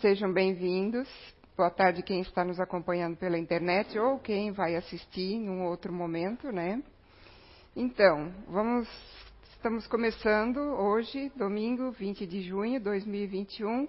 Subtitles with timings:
[0.00, 1.08] Sejam bem-vindos.
[1.56, 5.92] Boa tarde quem está nos acompanhando pela internet ou quem vai assistir em um outro
[5.92, 6.80] momento, né?
[7.74, 8.88] Então, vamos
[9.56, 13.88] estamos começando hoje, domingo, 20 de junho de 2021,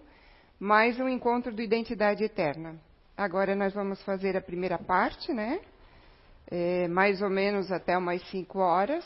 [0.60, 2.76] mais um encontro do Identidade Eterna.
[3.16, 5.62] Agora nós vamos fazer a primeira parte, né?
[6.50, 9.06] É, mais ou menos até umas 5 horas.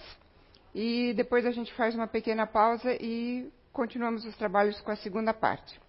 [0.74, 5.34] E depois a gente faz uma pequena pausa e continuamos os trabalhos com a segunda
[5.34, 5.83] parte.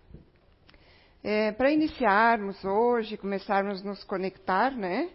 [1.27, 5.09] É, Para iniciarmos hoje, começarmos a nos conectar, né?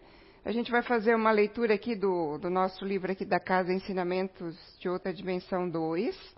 [0.44, 4.58] A gente vai fazer uma leitura aqui do, do nosso livro aqui da Casa Ensinamentos
[4.80, 6.36] de Outra Dimensão 2.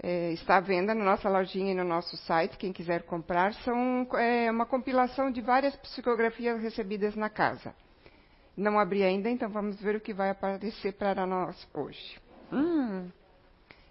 [0.00, 3.52] É, está à venda na nossa lojinha e no nosso site, quem quiser comprar.
[3.64, 7.74] São é, uma compilação de várias psicografias recebidas na casa.
[8.56, 12.20] Não abri ainda, então vamos ver o que vai aparecer para nós hoje.
[12.52, 13.10] Hum,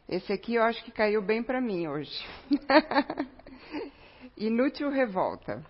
[0.07, 2.25] esse aqui eu acho que caiu bem para mim hoje.
[4.35, 5.63] Inútil revolta.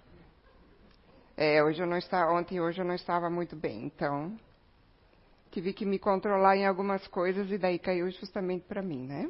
[1.35, 4.37] É, hoje eu não estava, ontem e hoje eu não estava muito bem, então
[5.51, 9.29] tive que me controlar em algumas coisas e daí caiu justamente para mim, né?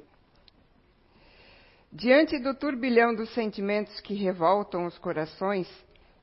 [1.92, 5.68] Diante do turbilhão dos sentimentos que revoltam os corações,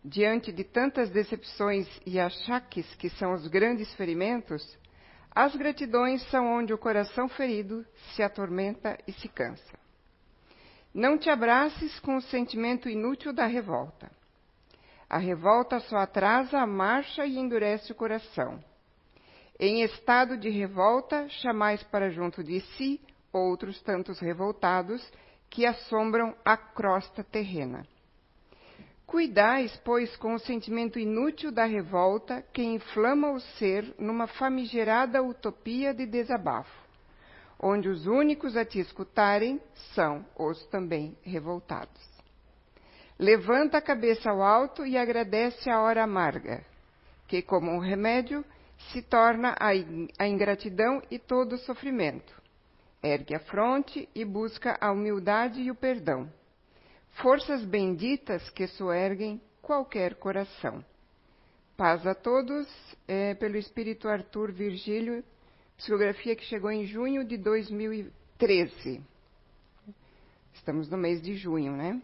[0.04, 4.78] diante de tantas decepções e achaques que são os grandes ferimentos,
[5.32, 9.89] as gratidões são onde o coração ferido se atormenta e se cansa.
[10.92, 14.10] Não te abraces com o sentimento inútil da revolta.
[15.08, 18.62] A revolta só atrasa a marcha e endurece o coração.
[19.58, 23.00] Em estado de revolta, chamais para junto de si
[23.32, 25.00] outros tantos revoltados
[25.48, 27.86] que assombram a crosta terrena.
[29.06, 35.94] Cuidais, pois, com o sentimento inútil da revolta que inflama o ser numa famigerada utopia
[35.94, 36.89] de desabafo
[37.62, 39.60] onde os únicos a te escutarem
[39.94, 42.00] são os também revoltados.
[43.18, 46.64] Levanta a cabeça ao alto e agradece a hora amarga,
[47.28, 48.42] que, como um remédio,
[48.90, 49.54] se torna
[50.18, 52.40] a ingratidão e todo o sofrimento.
[53.02, 56.32] Ergue a fronte e busca a humildade e o perdão.
[57.22, 60.82] Forças benditas que soerguem qualquer coração.
[61.76, 62.66] Paz a todos,
[63.06, 65.22] é, pelo Espírito Arthur Virgílio
[65.80, 69.00] psicografia que chegou em junho de 2013.
[70.52, 72.02] Estamos no mês de junho, né?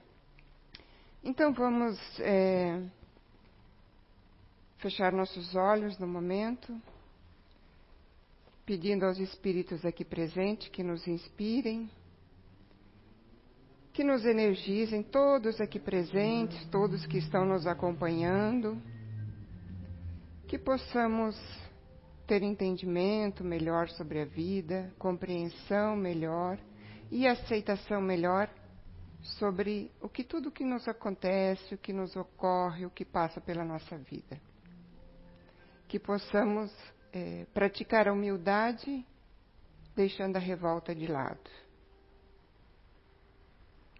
[1.22, 2.82] Então vamos é,
[4.78, 6.74] fechar nossos olhos no momento,
[8.64, 11.90] pedindo aos espíritos aqui presentes que nos inspirem,
[13.92, 18.80] que nos energizem, todos aqui presentes, todos que estão nos acompanhando,
[20.48, 21.36] que possamos
[22.26, 26.58] ter entendimento melhor sobre a vida, compreensão melhor
[27.10, 28.50] e aceitação melhor
[29.38, 33.64] sobre o que tudo que nos acontece, o que nos ocorre, o que passa pela
[33.64, 34.40] nossa vida.
[35.88, 36.72] Que possamos
[37.12, 39.06] é, praticar a humildade,
[39.94, 41.50] deixando a revolta de lado.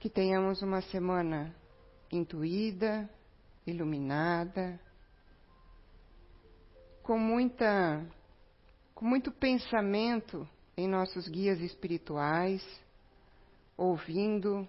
[0.01, 1.55] Que tenhamos uma semana
[2.11, 3.09] intuída,
[3.67, 4.79] iluminada,
[7.03, 8.05] com muita
[8.97, 12.67] com muito pensamento em nossos guias espirituais,
[13.77, 14.67] ouvindo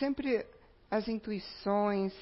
[0.00, 0.44] sempre
[0.90, 2.12] as intuições,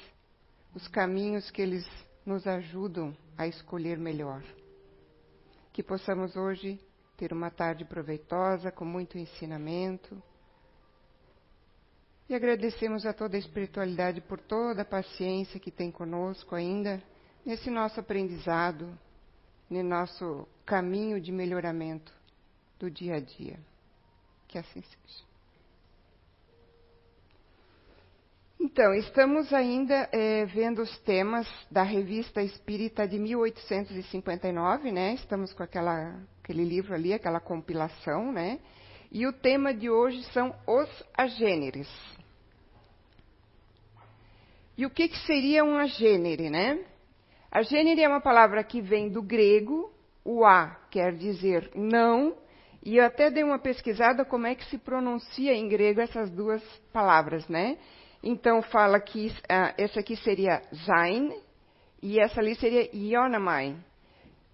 [0.75, 1.83] os caminhos que eles
[2.23, 4.43] nos ajudam a escolher melhor.
[5.73, 6.79] Que possamos hoje
[7.17, 10.21] ter uma tarde proveitosa, com muito ensinamento.
[12.29, 17.01] E agradecemos a toda a espiritualidade por toda a paciência que tem conosco ainda
[17.43, 18.95] nesse nosso aprendizado,
[19.69, 22.13] no nosso caminho de melhoramento
[22.79, 23.59] do dia a dia.
[24.47, 25.25] Que assim seja.
[28.59, 35.13] Então, estamos ainda é, vendo os temas da Revista Espírita de 1859, né?
[35.13, 38.59] Estamos com aquela, aquele livro ali, aquela compilação, né?
[39.11, 41.87] E o tema de hoje são os agêneres.
[44.77, 46.83] E o que, que seria um agênere, né?
[47.55, 49.89] A gênero é uma palavra que vem do grego,
[50.25, 52.35] o a quer dizer não,
[52.83, 56.61] e eu até dei uma pesquisada como é que se pronuncia em grego essas duas
[56.91, 57.77] palavras, né?
[58.21, 59.33] Então fala que
[59.77, 61.33] essa aqui seria sein
[62.03, 63.77] e essa ali seria ionamai.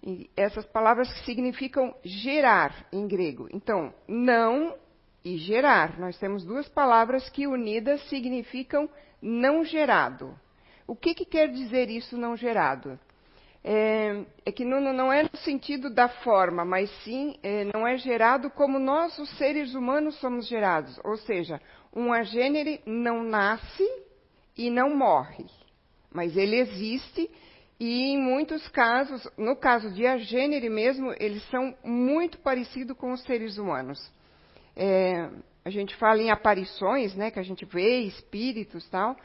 [0.00, 3.48] E essas palavras que significam gerar em grego.
[3.52, 4.76] Então, não
[5.24, 5.98] e gerar.
[5.98, 8.88] Nós temos duas palavras que unidas significam
[9.20, 10.38] não gerado.
[10.86, 12.98] O que, que quer dizer isso não gerado?
[13.64, 17.96] É, é que não, não, é no sentido da forma, mas sim é, não é
[17.96, 20.98] gerado como nós, os seres humanos, somos gerados.
[21.04, 21.60] Ou seja,
[21.94, 23.88] um agênere não nasce
[24.56, 25.46] e não morre.
[26.12, 27.30] Mas ele existe
[27.84, 33.22] e em muitos casos, no caso de agênere mesmo, eles são muito parecidos com os
[33.24, 33.98] seres humanos.
[34.76, 35.28] É,
[35.64, 39.16] a gente fala em aparições, né, que a gente vê espíritos tal.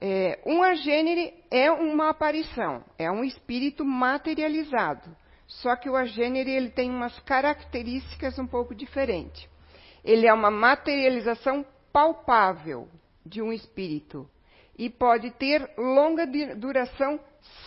[0.00, 5.16] É, um agênere é uma aparição, é um espírito materializado.
[5.46, 9.48] Só que o agênere ele tem umas características um pouco diferentes.
[10.04, 12.88] Ele é uma materialização palpável
[13.24, 14.28] de um espírito
[14.76, 16.26] e pode ter longa
[16.56, 17.20] duração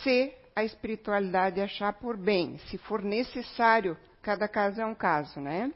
[0.03, 5.71] se a espiritualidade achar por bem, se for necessário, cada caso é um caso, né?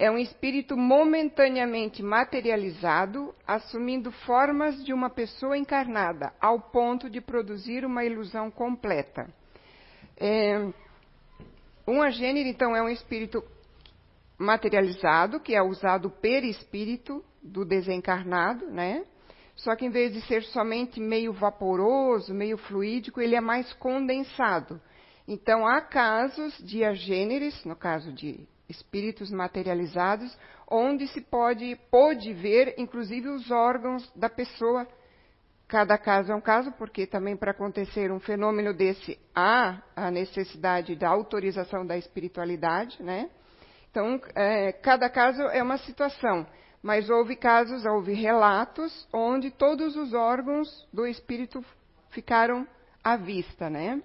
[0.00, 7.84] É um espírito momentaneamente materializado, assumindo formas de uma pessoa encarnada, ao ponto de produzir
[7.84, 9.28] uma ilusão completa.
[10.16, 10.70] É,
[11.84, 13.42] um agênero, então, é um espírito
[14.38, 19.04] materializado, que é usado perispírito do desencarnado, né?
[19.56, 24.80] Só que em vez de ser somente meio vaporoso, meio fluídico, ele é mais condensado.
[25.26, 30.36] Então, há casos de agêneres, no caso de espíritos materializados,
[30.70, 34.86] onde se pode, pode ver, inclusive, os órgãos da pessoa.
[35.66, 40.96] Cada caso é um caso, porque também para acontecer um fenômeno desse há a necessidade
[40.96, 43.30] da autorização da espiritualidade, né?
[43.90, 46.46] Então, é, cada caso é uma situação.
[46.82, 51.64] Mas houve casos, houve relatos onde todos os órgãos do espírito
[52.10, 52.66] ficaram
[53.02, 54.00] à vista, né?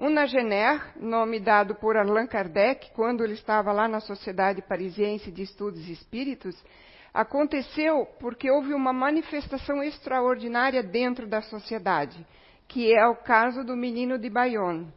[0.00, 5.86] Unagener, nome dado por Allan Kardec quando ele estava lá na Sociedade Parisiense de Estudos
[5.90, 6.56] Espíritos,
[7.12, 12.26] aconteceu porque houve uma manifestação extraordinária dentro da sociedade,
[12.66, 14.90] que é o caso do menino de Bayonne.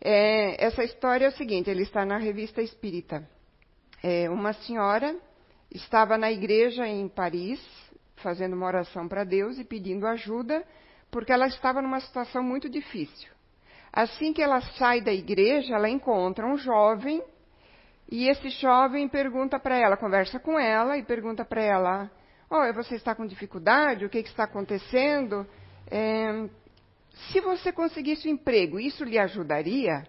[0.00, 3.24] É, essa história é o seguinte, ele está na revista Espírita.
[4.02, 5.16] É, uma senhora
[5.70, 7.64] estava na igreja em Paris,
[8.16, 10.66] fazendo uma oração para Deus e pedindo ajuda,
[11.12, 13.35] porque ela estava numa situação muito difícil.
[13.96, 17.22] Assim que ela sai da igreja, ela encontra um jovem,
[18.10, 22.10] e esse jovem pergunta para ela, conversa com ela e pergunta para ela:
[22.50, 24.04] oh, você está com dificuldade?
[24.04, 25.46] O que, que está acontecendo?
[25.90, 26.46] É,
[27.30, 30.06] se você conseguisse um emprego, isso lhe ajudaria?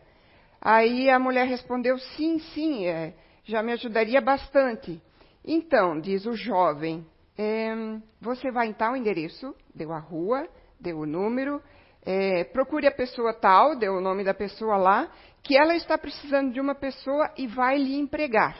[0.59, 3.13] Aí a mulher respondeu: sim, sim, é,
[3.45, 5.01] já me ajudaria bastante.
[5.45, 7.07] Então, diz o jovem,
[7.37, 7.73] é,
[8.19, 10.45] você vai em tal endereço, deu a rua,
[10.77, 11.63] deu o número,
[12.09, 15.11] é, procure a pessoa tal, deu o nome da pessoa lá,
[15.43, 18.55] que ela está precisando de uma pessoa e vai lhe empregar.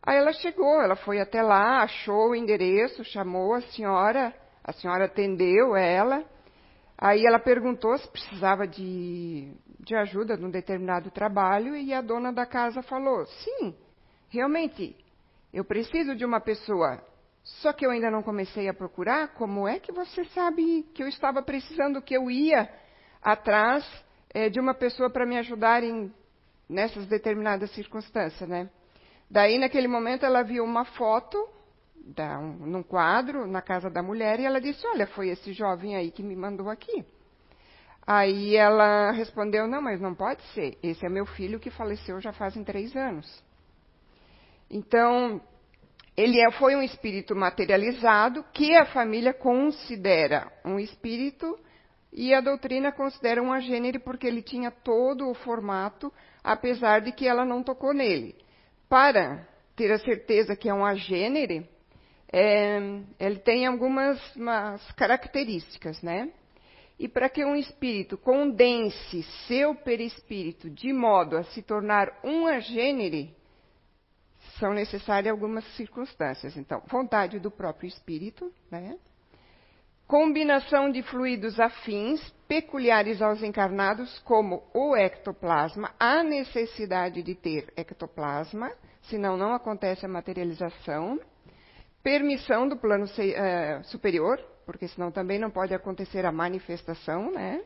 [0.00, 4.32] Aí ela chegou, ela foi até lá, achou o endereço, chamou a senhora,
[4.62, 6.24] a senhora atendeu ela.
[6.96, 12.46] Aí ela perguntou se precisava de, de ajuda num determinado trabalho e a dona da
[12.46, 13.74] casa falou: sim,
[14.28, 14.96] realmente
[15.52, 17.02] eu preciso de uma pessoa,
[17.44, 19.28] só que eu ainda não comecei a procurar.
[19.34, 22.70] Como é que você sabe que eu estava precisando, que eu ia
[23.22, 23.84] atrás
[24.32, 26.12] é, de uma pessoa para me ajudar em,
[26.66, 28.70] nessas determinadas circunstâncias, né?
[29.30, 31.36] Daí, naquele momento, ela viu uma foto
[31.94, 35.96] da, um, num quadro na casa da mulher e ela disse: Olha, foi esse jovem
[35.96, 37.04] aí que me mandou aqui.
[38.06, 40.78] Aí ela respondeu: Não, mas não pode ser.
[40.82, 43.44] Esse é meu filho que faleceu já fazem três anos.
[44.70, 45.42] Então,
[46.16, 51.58] ele é, foi um espírito materializado que a família considera um espírito
[52.12, 57.26] e a doutrina considera um agênere porque ele tinha todo o formato, apesar de que
[57.26, 58.36] ela não tocou nele.
[58.88, 61.68] Para ter a certeza que é um agênere,
[62.32, 62.78] é,
[63.18, 64.20] ele tem algumas
[64.92, 66.30] características, né?
[66.96, 73.34] E para que um espírito condense seu perispírito de modo a se tornar um agênere,
[74.58, 76.56] são necessárias algumas circunstâncias.
[76.56, 78.96] Então, vontade do próprio espírito, né?
[80.06, 88.70] combinação de fluidos afins peculiares aos encarnados, como o ectoplasma, a necessidade de ter ectoplasma,
[89.02, 91.18] senão não acontece a materialização,
[92.02, 97.62] permissão do plano uh, superior, porque senão também não pode acontecer a manifestação, né?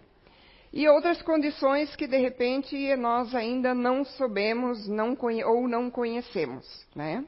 [0.72, 7.25] E outras condições que de repente nós ainda não soubemos não ou não conhecemos, né?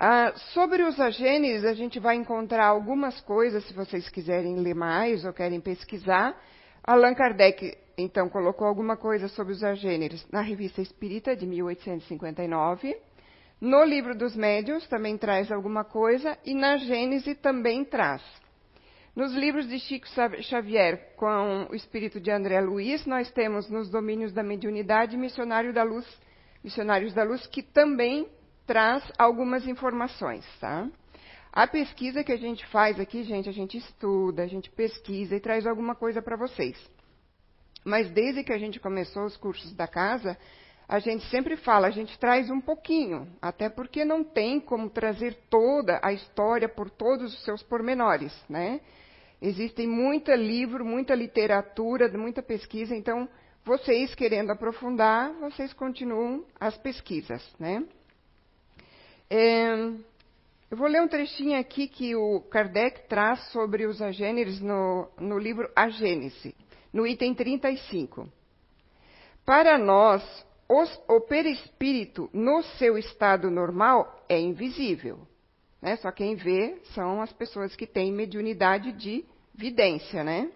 [0.00, 5.24] Ah, sobre os agêneres, a gente vai encontrar algumas coisas, se vocês quiserem ler mais
[5.24, 6.40] ou querem pesquisar.
[6.84, 12.96] Allan Kardec, então, colocou alguma coisa sobre os agêneres na Revista Espírita, de 1859.
[13.60, 18.22] No Livro dos Médios também traz alguma coisa, e na Gênese também traz.
[19.16, 20.06] Nos livros de Chico
[20.42, 25.82] Xavier, com o espírito de André Luiz, nós temos nos domínios da mediunidade Missionário da
[25.82, 26.06] Luz,
[26.62, 28.28] Missionários da Luz, que também
[28.66, 30.44] traz algumas informações.
[30.60, 30.88] Tá?
[31.52, 35.40] A pesquisa que a gente faz aqui, gente, a gente estuda, a gente pesquisa e
[35.40, 36.78] traz alguma coisa para vocês.
[37.84, 40.36] Mas desde que a gente começou os cursos da casa,
[40.88, 45.36] a gente sempre fala, a gente traz um pouquinho, até porque não tem como trazer
[45.50, 48.80] toda a história por todos os seus pormenores, né?
[49.40, 53.28] Existem muita livro, muita literatura, muita pesquisa, então
[53.64, 57.84] vocês querendo aprofundar, vocês continuam as pesquisas, né?
[59.28, 59.74] É,
[60.70, 65.38] eu vou ler um trechinho aqui que o Kardec traz sobre os agêneres no, no
[65.38, 66.56] livro A Gênese,
[66.90, 68.26] no item 35.
[69.44, 70.22] Para nós,
[70.68, 75.26] os, o perispírito, no seu estado normal, é invisível.
[75.80, 75.96] Né?
[75.96, 80.50] Só quem vê são as pessoas que têm mediunidade de vidência, né?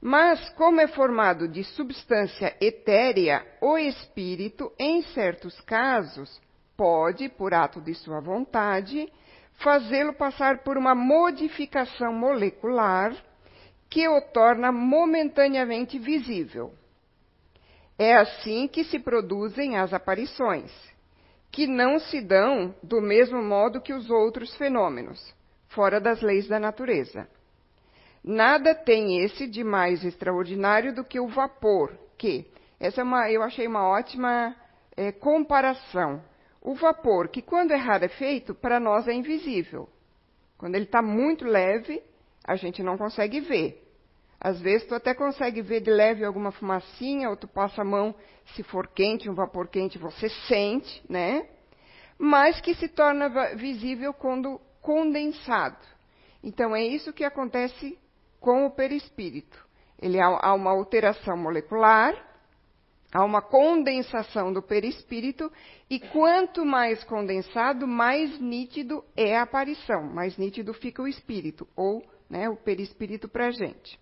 [0.00, 6.40] Mas, como é formado de substância etérea, o espírito, em certos casos,
[6.76, 9.12] pode, por ato de sua vontade,
[9.54, 13.12] fazê-lo passar por uma modificação molecular
[13.90, 16.72] que o torna momentaneamente visível.
[17.98, 20.70] É assim que se produzem as aparições,
[21.50, 25.34] que não se dão do mesmo modo que os outros fenômenos,
[25.68, 27.28] fora das leis da natureza.
[28.22, 32.46] Nada tem esse de mais extraordinário do que o vapor, que
[32.78, 34.54] essa é uma, eu achei uma ótima
[34.96, 36.22] é, comparação.
[36.60, 39.88] O vapor, que quando é rarefeito, para nós é invisível.
[40.56, 42.02] Quando ele está muito leve,
[42.44, 43.87] a gente não consegue ver.
[44.40, 48.14] Às vezes tu até consegue ver de leve alguma fumacinha, ou tu passa a mão,
[48.54, 51.48] se for quente, um vapor quente, você sente, né?
[52.16, 55.84] Mas que se torna visível quando condensado.
[56.42, 57.98] Então é isso que acontece
[58.40, 59.66] com o perispírito.
[60.00, 62.14] Ele há uma alteração molecular,
[63.12, 65.50] há uma condensação do perispírito,
[65.90, 72.04] e quanto mais condensado, mais nítido é a aparição, mais nítido fica o espírito, ou
[72.30, 73.98] né, o perispírito para a gente.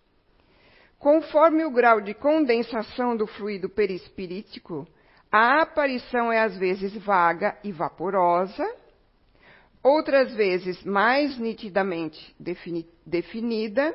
[0.98, 4.86] Conforme o grau de condensação do fluido perispirítico,
[5.30, 8.66] a aparição é às vezes vaga e vaporosa,
[9.82, 13.94] outras vezes mais nitidamente defini definida,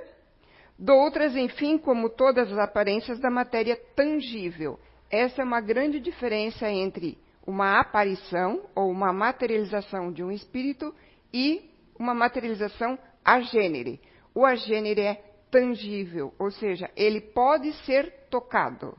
[0.83, 4.79] Doutras, enfim, como todas as aparências da matéria tangível.
[5.11, 10.91] Essa é uma grande diferença entre uma aparição ou uma materialização de um espírito
[11.31, 14.01] e uma materialização agênere.
[14.33, 18.97] O agênere é tangível, ou seja, ele pode ser tocado.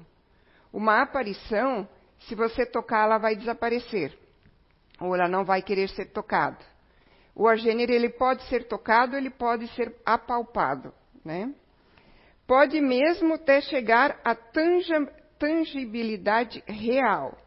[0.73, 1.89] Uma aparição,
[2.21, 4.17] se você tocar, ela vai desaparecer,
[5.01, 6.59] ou ela não vai querer ser tocada.
[7.35, 10.93] O agênere ele pode ser tocado, ele pode ser apalpado,
[11.25, 11.53] né?
[12.47, 14.35] pode mesmo até chegar à
[15.39, 17.39] tangibilidade real,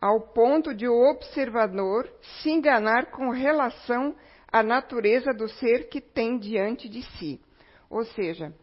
[0.00, 4.16] ao ponto de o observador se enganar com relação
[4.50, 7.38] à natureza do ser que tem diante de si.
[7.90, 8.54] Ou seja,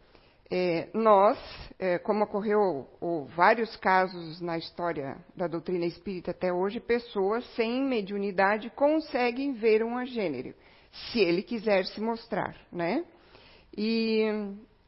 [0.50, 1.38] é, nós,
[1.78, 2.88] é, como ocorreu
[3.36, 9.98] vários casos na história da doutrina espírita até hoje, pessoas sem mediunidade conseguem ver um
[9.98, 10.54] agênero,
[10.90, 13.04] se ele quiser se mostrar, né?
[13.76, 14.24] E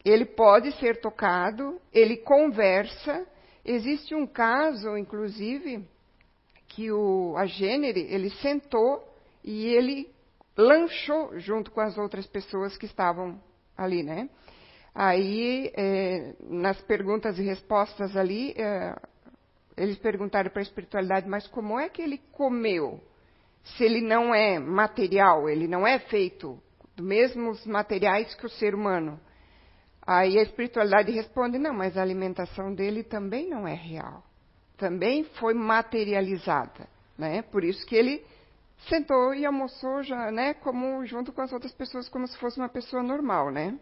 [0.03, 3.27] ele pode ser tocado, ele conversa.
[3.63, 5.87] Existe um caso, inclusive,
[6.69, 9.07] que o a gênere, ele sentou
[9.45, 10.11] e ele
[10.57, 13.39] lanchou junto com as outras pessoas que estavam
[13.81, 14.29] ali, né?
[14.95, 18.95] Aí, é, nas perguntas e respostas ali, é,
[19.77, 23.01] eles perguntaram para a espiritualidade, mas como é que ele comeu?
[23.63, 26.61] Se ele não é material, ele não é feito
[26.97, 29.19] dos mesmos materiais que o ser humano.
[30.07, 34.25] Aí a espiritualidade responde: não, mas a alimentação dele também não é real.
[34.77, 36.89] Também foi materializada.
[37.17, 37.43] Né?
[37.43, 38.25] Por isso que ele
[38.89, 42.69] sentou e almoçou já, né, como junto com as outras pessoas, como se fosse uma
[42.69, 43.79] pessoa normal, né?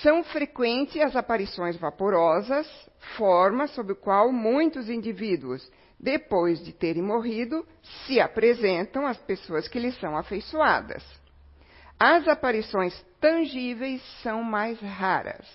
[0.00, 2.68] São frequentes as aparições vaporosas,
[3.16, 7.66] forma sob qual muitos indivíduos, depois de terem morrido,
[8.06, 11.04] se apresentam às pessoas que lhes são afeiçoadas.
[11.98, 15.48] As aparições tangíveis são mais raras,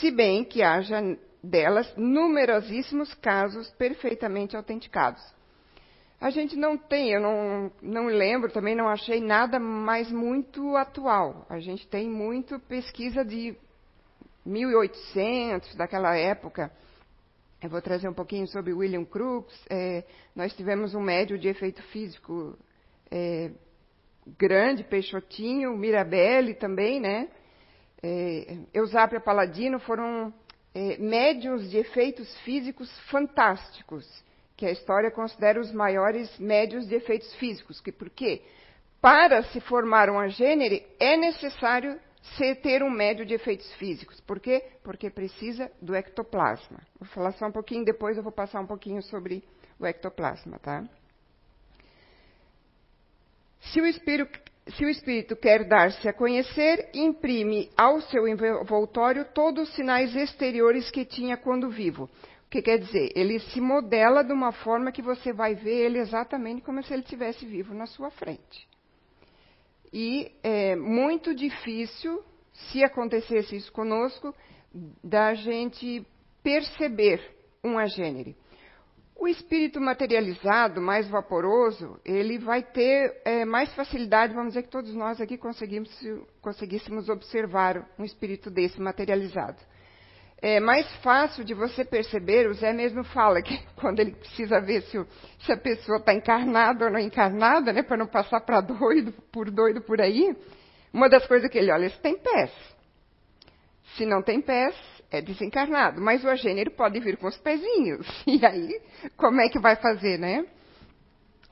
[0.00, 1.00] se bem que haja
[1.42, 5.22] delas numerosíssimos casos perfeitamente autenticados.
[6.24, 11.44] A gente não tem, eu não, não lembro, também não achei nada mais muito atual.
[11.50, 13.54] A gente tem muito pesquisa de
[14.46, 16.72] 1800, daquela época.
[17.62, 19.54] Eu vou trazer um pouquinho sobre William Crookes.
[19.68, 20.02] É,
[20.34, 22.56] nós tivemos um médio de efeito físico
[23.10, 23.50] é,
[24.38, 27.28] grande, Peixotinho, Mirabelle também, né?
[28.02, 30.32] É, Eusápia Paladino foram
[30.74, 34.06] é, médiums de efeitos físicos fantásticos,
[34.56, 37.80] que a história considera os maiores médios de efeitos físicos.
[37.80, 38.42] Que, por quê?
[39.04, 42.00] para se formar um agênere, é necessário
[42.38, 44.18] se ter um médio de efeitos físicos.
[44.22, 44.64] Por quê?
[44.82, 46.78] Porque precisa do ectoplasma.
[46.98, 49.44] Vou falar só um pouquinho, depois eu vou passar um pouquinho sobre
[49.78, 50.82] o ectoplasma, tá?
[53.60, 59.68] Se o espírito, se o espírito quer dar-se a conhecer, imprime ao seu envoltório todos
[59.68, 62.08] os sinais exteriores que tinha quando vivo.
[62.54, 63.10] Que quer dizer?
[63.16, 67.02] Ele se modela de uma forma que você vai ver ele exatamente como se ele
[67.02, 68.68] estivesse vivo na sua frente.
[69.92, 74.32] E é muito difícil, se acontecesse isso conosco,
[75.02, 76.06] da gente
[76.44, 77.20] perceber
[77.64, 78.36] um agênere.
[79.16, 84.94] O espírito materializado, mais vaporoso, ele vai ter é, mais facilidade, vamos dizer que todos
[84.94, 85.36] nós aqui
[86.40, 89.60] conseguíssemos observar um espírito desse materializado.
[90.46, 94.82] É mais fácil de você perceber, o Zé mesmo fala que quando ele precisa ver
[94.82, 95.06] se, o,
[95.38, 99.50] se a pessoa está encarnada ou não encarnada, né, para não passar para doido, por
[99.50, 100.36] doido por aí,
[100.92, 102.52] uma das coisas que ele olha é se tem pés.
[103.96, 104.76] Se não tem pés,
[105.10, 105.98] é desencarnado.
[106.02, 108.06] Mas o agênero pode vir com os pezinhos.
[108.28, 108.82] E aí,
[109.16, 110.44] como é que vai fazer, né?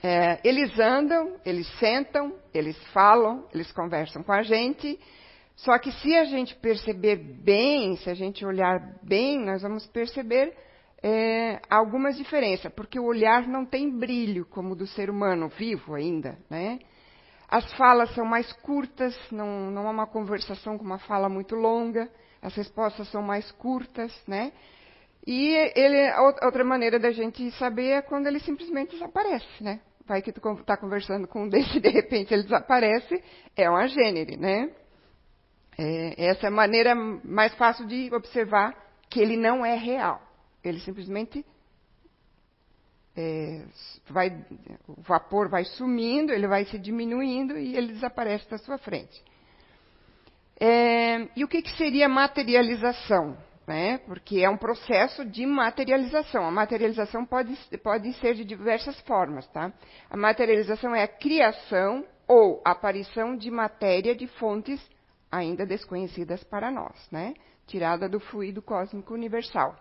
[0.02, 5.00] É, eles andam, eles sentam, eles falam, eles conversam com a gente.
[5.56, 10.54] Só que se a gente perceber bem, se a gente olhar bem, nós vamos perceber
[11.02, 15.94] é, algumas diferenças, porque o olhar não tem brilho como o do ser humano vivo
[15.94, 16.78] ainda, né?
[17.48, 22.08] As falas são mais curtas, não, não é uma conversação com uma fala muito longa
[22.42, 24.52] as respostas são mais curtas, né?
[25.24, 29.80] E ele, outra maneira da gente saber é quando ele simplesmente desaparece, né?
[30.04, 33.22] Vai que tu está conversando com um desse e de repente ele desaparece,
[33.56, 34.68] é um agênere, né?
[35.78, 38.74] É, essa é a maneira mais fácil de observar
[39.08, 40.20] que ele não é real.
[40.62, 41.44] Ele simplesmente
[43.16, 43.64] é,
[44.08, 44.30] vai,
[44.88, 49.22] o vapor vai sumindo, ele vai se diminuindo e ele desaparece da sua frente.
[50.58, 53.36] É, e o que, que seria materialização?
[53.66, 53.98] Né?
[53.98, 56.46] Porque é um processo de materialização.
[56.46, 59.46] A materialização pode, pode ser de diversas formas.
[59.48, 59.72] Tá?
[60.10, 64.80] A materialização é a criação ou aparição de matéria de fontes
[65.32, 67.34] ainda desconhecidas para nós, né?
[67.66, 69.74] tirada do fluido cósmico universal.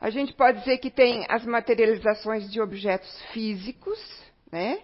[0.00, 3.98] A gente pode dizer que tem as materializações de objetos físicos,
[4.52, 4.78] né?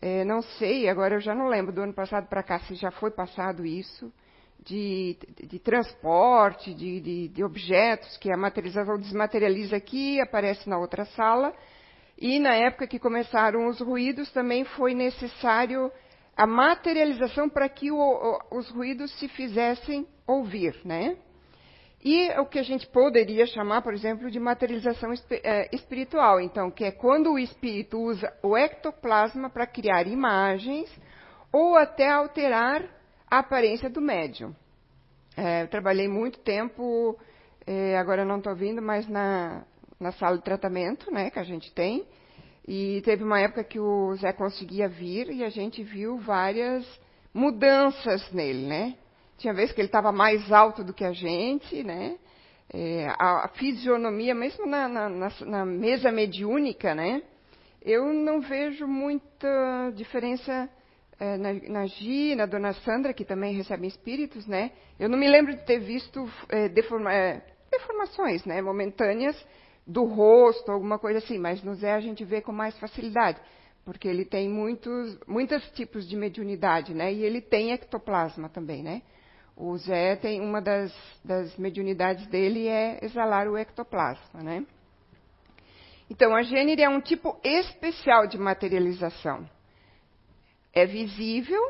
[0.00, 2.90] É, não sei, agora eu já não lembro do ano passado para cá se já
[2.90, 4.12] foi passado isso,
[4.64, 11.04] de, de, transporte, de, de, de, objetos, que a materialização desmaterializa aqui aparece na outra
[11.06, 11.52] sala.
[12.18, 15.90] E na época que começaram os ruídos, também foi necessário
[16.40, 21.18] a materialização para que o, o, os ruídos se fizessem ouvir, né?
[22.02, 26.40] E o que a gente poderia chamar, por exemplo, de materialização é, espiritual.
[26.40, 30.90] Então, que é quando o espírito usa o ectoplasma para criar imagens
[31.52, 32.88] ou até alterar
[33.30, 34.56] a aparência do médium.
[35.36, 37.18] É, eu trabalhei muito tempo,
[37.66, 39.62] é, agora não estou vindo, mas na,
[40.00, 42.06] na sala de tratamento né, que a gente tem.
[42.66, 46.86] E teve uma época que o Zé conseguia vir e a gente viu várias
[47.32, 48.94] mudanças nele, né?
[49.38, 52.16] Tinha vezes que ele estava mais alto do que a gente, né?
[52.72, 57.22] É, a, a, fisionomia, mesmo na, na, na, na, mesa mediúnica, né?
[57.82, 60.68] Eu não vejo muita diferença
[61.18, 64.70] é, na, na Gi, na Dona Sandra, que também recebem espíritos, né?
[64.98, 67.42] Eu não me lembro de ter visto é, deforma, é,
[67.72, 68.60] deformações, né?
[68.60, 69.36] Momentâneas
[69.86, 73.40] do rosto, alguma coisa assim, mas no Zé a gente vê com mais facilidade,
[73.84, 77.12] porque ele tem muitos, muitos tipos de mediunidade, né?
[77.12, 79.02] E ele tem ectoplasma também, né?
[79.56, 84.64] O Zé tem uma das, das mediunidades dele é exalar o ectoplasma, né?
[86.08, 89.48] Então, a gênere é um tipo especial de materialização.
[90.72, 91.62] É visível,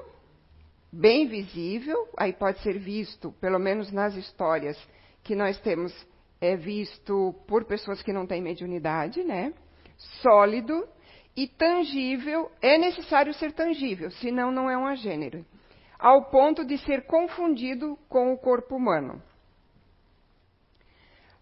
[0.90, 4.78] bem visível, aí pode ser visto, pelo menos nas histórias
[5.22, 5.92] que nós temos,
[6.40, 9.52] é visto por pessoas que não têm mediunidade, né?
[10.22, 10.88] Sólido
[11.36, 15.44] e tangível, é necessário ser tangível, senão não é um agênero
[16.00, 19.22] ao ponto de ser confundido com o corpo humano.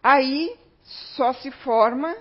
[0.03, 0.57] Aí
[1.17, 2.17] só se forma,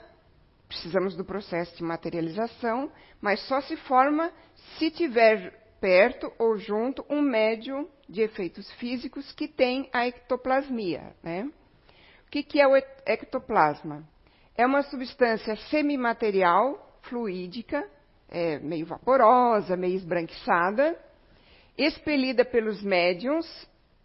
[0.67, 4.31] precisamos do processo de materialização, mas só se forma
[4.77, 11.15] se tiver perto ou junto um médium de efeitos físicos que tem a ectoplasmia.
[11.23, 11.49] Né?
[12.27, 14.03] O que, que é o ectoplasma?
[14.55, 17.87] É uma substância semimaterial, fluídica,
[18.29, 20.97] é meio vaporosa, meio esbranquiçada,
[21.77, 23.47] expelida pelos médiums,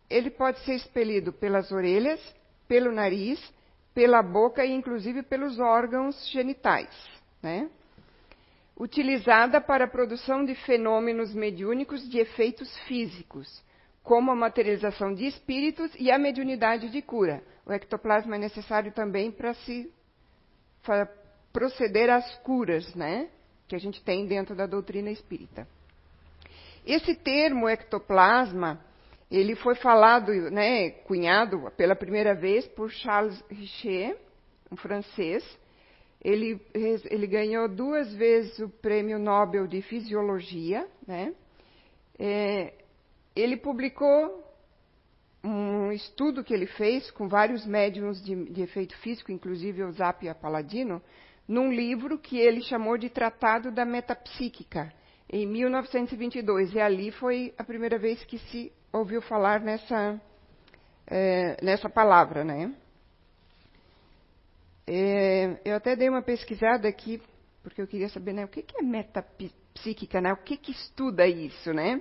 [0.08, 2.20] ele pode ser expelido pelas orelhas,
[2.68, 3.40] pelo nariz,
[3.92, 6.90] pela boca e inclusive pelos órgãos genitais.
[7.42, 7.68] Né?
[8.82, 13.62] utilizada para a produção de fenômenos mediúnicos de efeitos físicos,
[14.02, 17.42] como a materialização de espíritos e a mediunidade de cura.
[17.64, 19.92] O ectoplasma é necessário também para se
[20.84, 21.06] para
[21.52, 23.28] proceder às curas, né,
[23.68, 25.68] que a gente tem dentro da doutrina espírita.
[26.84, 28.84] Esse termo ectoplasma,
[29.30, 34.18] ele foi falado, né, cunhado pela primeira vez por Charles Richer,
[34.72, 35.44] um francês.
[36.20, 41.32] Ele, ele ganhou duas vezes o prêmio Nobel de Fisiologia, né?
[42.18, 42.72] É,
[43.34, 44.42] ele publicou
[45.44, 50.34] um estudo que ele fez com vários médiums de, de efeito físico, inclusive o Zapia
[50.34, 51.02] Paladino,
[51.48, 54.92] num livro que ele chamou de Tratado da Metapsíquica,
[55.28, 56.74] em 1922.
[56.74, 60.20] E ali foi a primeira vez que se ouviu falar nessa,
[61.06, 62.72] é, nessa palavra, né?
[64.86, 67.20] É, eu até dei uma pesquisada aqui,
[67.62, 70.32] porque eu queria saber né, o que, é metapsíquica, né?
[70.32, 72.00] o que, que estuda isso, né?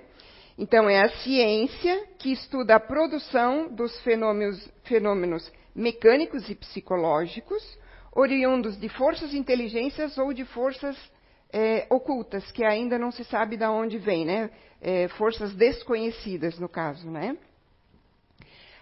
[0.58, 7.62] Então, é a ciência que estuda a produção dos fenômenos, fenômenos mecânicos e psicológicos,
[8.12, 10.96] oriundos de forças inteligências ou de forças
[11.52, 14.50] é, ocultas, que ainda não se sabe de onde vêm, né?
[14.80, 17.36] É, forças desconhecidas, no caso, né?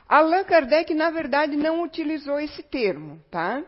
[0.09, 3.63] Allan Kardec, na verdade, não utilizou esse termo, tá?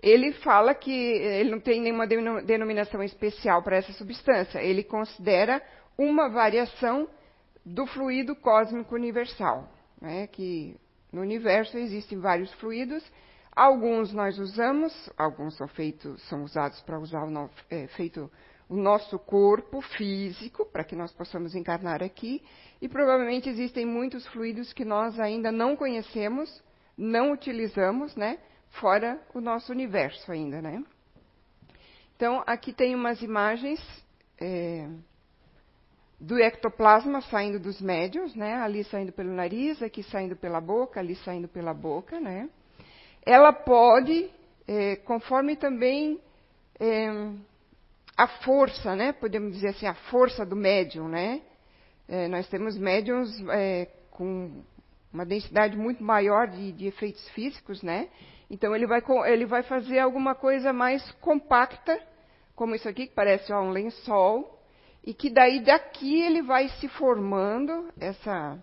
[0.00, 4.62] Ele fala que ele não tem nenhuma denominação especial para essa substância.
[4.62, 5.60] Ele considera
[5.96, 7.08] uma variação
[7.68, 9.68] do fluido cósmico universal,
[10.00, 10.76] né, que
[11.12, 13.04] no universo existem vários fluidos,
[13.54, 18.30] alguns nós usamos, alguns são, feitos, são usados para usar o, no, é, feito
[18.68, 22.42] o nosso corpo físico, para que nós possamos encarnar aqui,
[22.80, 26.62] e provavelmente existem muitos fluidos que nós ainda não conhecemos,
[26.96, 28.38] não utilizamos, né,
[28.80, 30.82] fora o nosso universo ainda, né.
[32.16, 33.80] Então, aqui tem umas imagens
[34.40, 34.88] é,
[36.20, 38.56] do ectoplasma saindo dos médios, né?
[38.56, 42.48] Ali saindo pelo nariz, aqui saindo pela boca, ali saindo pela boca, né?
[43.24, 44.30] Ela pode,
[44.66, 46.20] é, conforme também
[46.80, 47.08] é,
[48.16, 49.12] a força, né?
[49.12, 51.40] Podemos dizer assim, a força do médium, né?
[52.08, 54.64] É, nós temos médiums é, com
[55.12, 58.08] uma densidade muito maior de, de, efeitos físicos, né?
[58.50, 62.00] Então ele vai, ele vai fazer alguma coisa mais compacta,
[62.56, 64.57] como isso aqui que parece ó, um lençol,
[65.04, 68.58] e que daí daqui ele vai se formando essa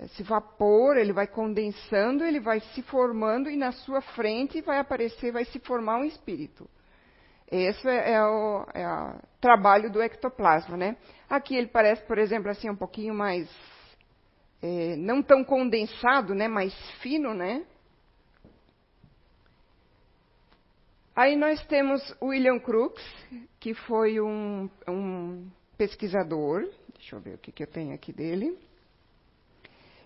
[0.00, 5.32] esse vapor, ele vai condensando, ele vai se formando e na sua frente vai aparecer,
[5.32, 6.68] vai se formar um espírito.
[7.50, 10.96] Esse é, é o, é o trabalho do ectoplasma, né?
[11.28, 13.48] Aqui ele parece, por exemplo, assim um pouquinho mais
[14.62, 16.48] é, não tão condensado, né?
[16.48, 17.64] Mais fino, né?
[21.14, 23.04] Aí nós temos William Crookes,
[23.60, 25.46] que foi um, um
[25.82, 28.56] pesquisador, deixa eu ver o que, que eu tenho aqui dele.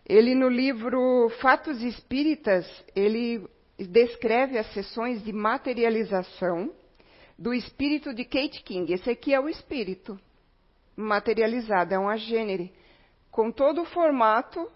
[0.08, 3.46] Ele, no livro Fatos Espíritas, ele
[3.78, 6.72] descreve as sessões de materialização
[7.38, 8.90] do espírito de Kate King.
[8.90, 10.18] Esse aqui é o espírito
[10.96, 12.72] materializado, é um agênere,
[13.30, 14.66] com todo o formato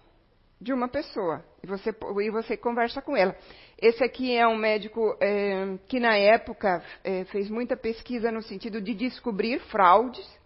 [0.61, 1.43] de uma pessoa.
[1.63, 3.35] E você, e você conversa com ela.
[3.81, 8.83] Esse aqui é um médico é, que, na época, é, fez muita pesquisa no sentido
[8.83, 10.40] de descobrir fraudes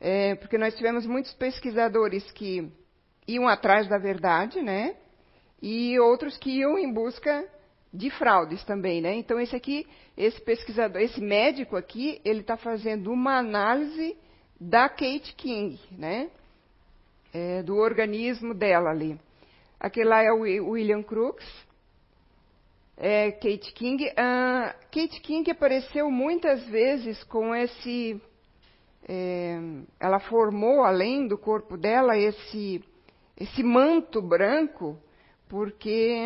[0.00, 2.70] é, porque nós tivemos muitos pesquisadores que
[3.26, 4.96] iam atrás da verdade, né?
[5.60, 7.48] E outros que iam em busca
[7.92, 9.14] de fraudes também, né?
[9.14, 14.16] Então esse aqui, esse pesquisador, esse médico aqui, ele está fazendo uma análise
[14.60, 16.30] da Kate King, né?
[17.32, 19.18] É, do organismo dela ali.
[19.78, 21.46] Aquele lá é o William Crookes.
[22.96, 24.06] É, Kate King.
[24.06, 28.20] Uh, Kate King apareceu muitas vezes com esse
[29.08, 29.58] é,
[30.00, 32.82] ela formou, além do corpo dela, esse,
[33.36, 34.98] esse manto branco,
[35.48, 36.16] porque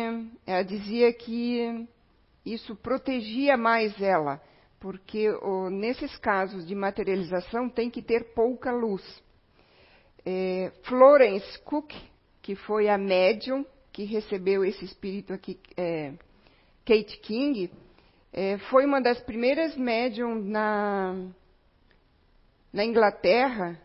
[0.47, 1.87] ela dizia que
[2.43, 4.41] isso protegia mais ela,
[4.79, 5.27] porque
[5.71, 9.03] nesses casos de materialização tem que ter pouca luz.
[10.25, 11.93] É, Florence Cook,
[12.41, 16.13] que foi a médium que recebeu esse espírito aqui, é,
[16.83, 17.71] Kate King,
[18.33, 21.13] é, foi uma das primeiras médiums na,
[22.71, 23.79] na Inglaterra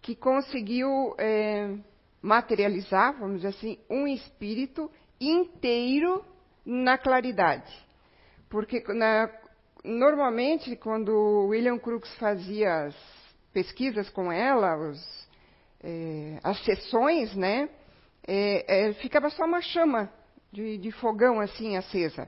[0.00, 1.76] que conseguiu é,
[2.20, 6.24] materializar, vamos dizer assim, um espírito inteiro
[6.64, 7.72] na claridade.
[8.50, 9.30] Porque na,
[9.84, 12.94] normalmente, quando William Crookes fazia as
[13.52, 15.28] pesquisas com ela, os,
[15.82, 17.68] é, as sessões, né,
[18.26, 20.12] é, é, ficava só uma chama
[20.50, 22.26] de, de fogão assim acesa.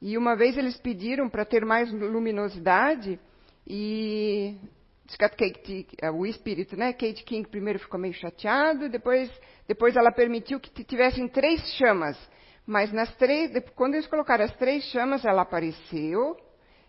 [0.00, 3.20] E uma vez eles pediram para ter mais luminosidade
[3.66, 4.56] e
[5.16, 6.92] Kate, é, o espírito, né?
[6.92, 9.30] Kate King primeiro ficou meio chateado, depois,
[9.66, 12.18] depois ela permitiu que tivessem três chamas.
[12.66, 16.36] Mas nas três, quando eles colocaram as três chamas, ela apareceu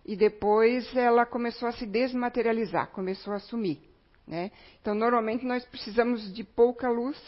[0.05, 3.79] e depois ela começou a se desmaterializar, começou a sumir.
[4.27, 4.51] Né?
[4.81, 7.19] Então, normalmente nós precisamos de pouca luz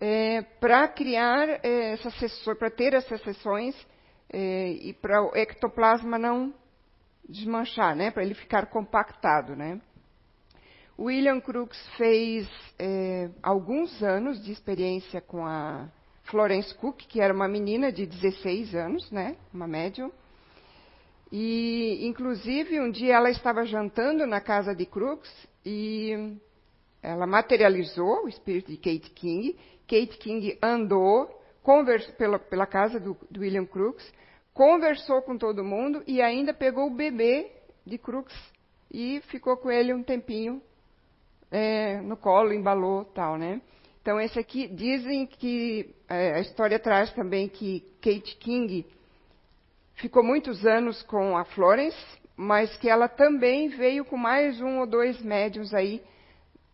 [0.00, 3.74] é, para criar é, essas sessões, para ter essas sessões
[4.32, 6.54] é, e para o ectoplasma não
[7.28, 8.10] desmanchar, né?
[8.10, 9.80] Para ele ficar compactado, né?
[11.00, 12.46] William Crookes fez
[12.78, 15.88] é, alguns anos de experiência com a
[16.24, 19.36] Florence Cook, que era uma menina de 16 anos, né?
[19.52, 20.12] Uma médium.
[21.32, 25.32] E, inclusive, um dia ela estava jantando na casa de Crookes
[25.64, 26.36] e
[27.02, 29.56] ela materializou o espírito de Kate King.
[29.88, 31.30] Kate King andou
[32.18, 34.12] pela, pela, casa do, do William Crookes,
[34.52, 37.50] conversou com todo mundo e ainda pegou o bebê
[37.86, 38.34] de Crux
[38.92, 40.60] e ficou com ele um tempinho
[41.50, 43.60] é, no colo, embalou tal, né?
[44.00, 48.86] Então esse aqui dizem que é, a história traz também que Kate King
[49.94, 51.98] ficou muitos anos com a Florence,
[52.36, 56.02] mas que ela também veio com mais um ou dois médiums aí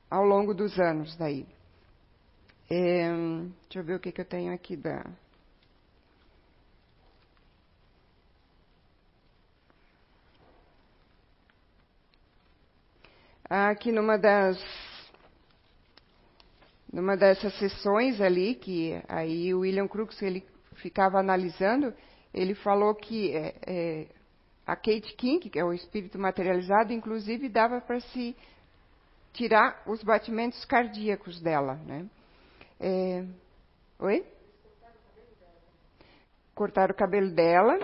[0.09, 1.45] ao longo dos anos daí.
[2.71, 3.09] É,
[3.63, 5.05] deixa eu ver o que, que eu tenho aqui da
[13.49, 14.59] aqui numa das
[16.93, 20.45] numa dessas sessões ali que aí o William Crookes ele
[20.77, 21.93] ficava analisando,
[22.33, 24.07] ele falou que é, é,
[24.67, 28.37] a Kate King, que é o espírito materializado, inclusive dava para se
[29.33, 32.07] tirar os batimentos cardíacos dela, né?
[32.81, 33.25] É,
[33.99, 34.25] oi?
[36.55, 37.79] Cortaram o cabelo dela,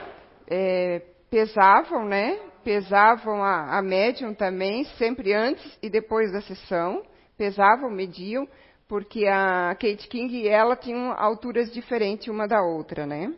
[0.49, 2.52] é, pesavam, né?
[2.63, 7.03] Pesavam a, a médium também, sempre antes e depois da sessão,
[7.37, 8.47] pesavam, mediam,
[8.89, 13.33] porque a Kate King e ela tinham alturas diferentes uma da outra, né?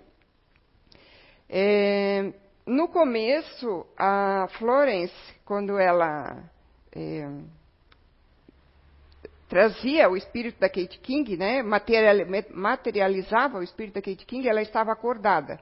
[1.48, 2.32] É,
[2.66, 6.42] no começo, a Florence, quando ela
[6.94, 7.28] é,
[9.48, 14.92] trazia o espírito da Kate King, né, materializava o espírito da Kate King, ela estava
[14.92, 15.60] acordada.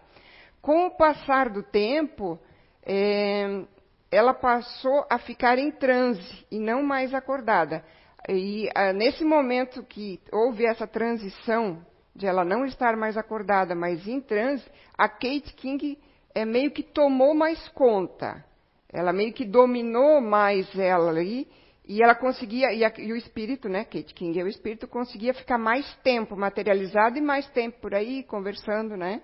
[0.60, 2.38] Com o passar do tempo,
[2.84, 3.64] é,
[4.10, 7.84] ela passou a ficar em transe e não mais acordada.
[8.28, 14.06] E ah, nesse momento que houve essa transição de ela não estar mais acordada, mas
[14.06, 14.64] em transe,
[14.96, 15.98] a Kate King
[16.34, 18.44] é, meio que tomou mais conta.
[18.92, 21.48] Ela meio que dominou mais ela ali
[21.86, 25.58] e ela conseguia e, a, e, o espírito, né, Kate King, o espírito conseguia ficar
[25.58, 29.22] mais tempo materializado e mais tempo por aí conversando, né?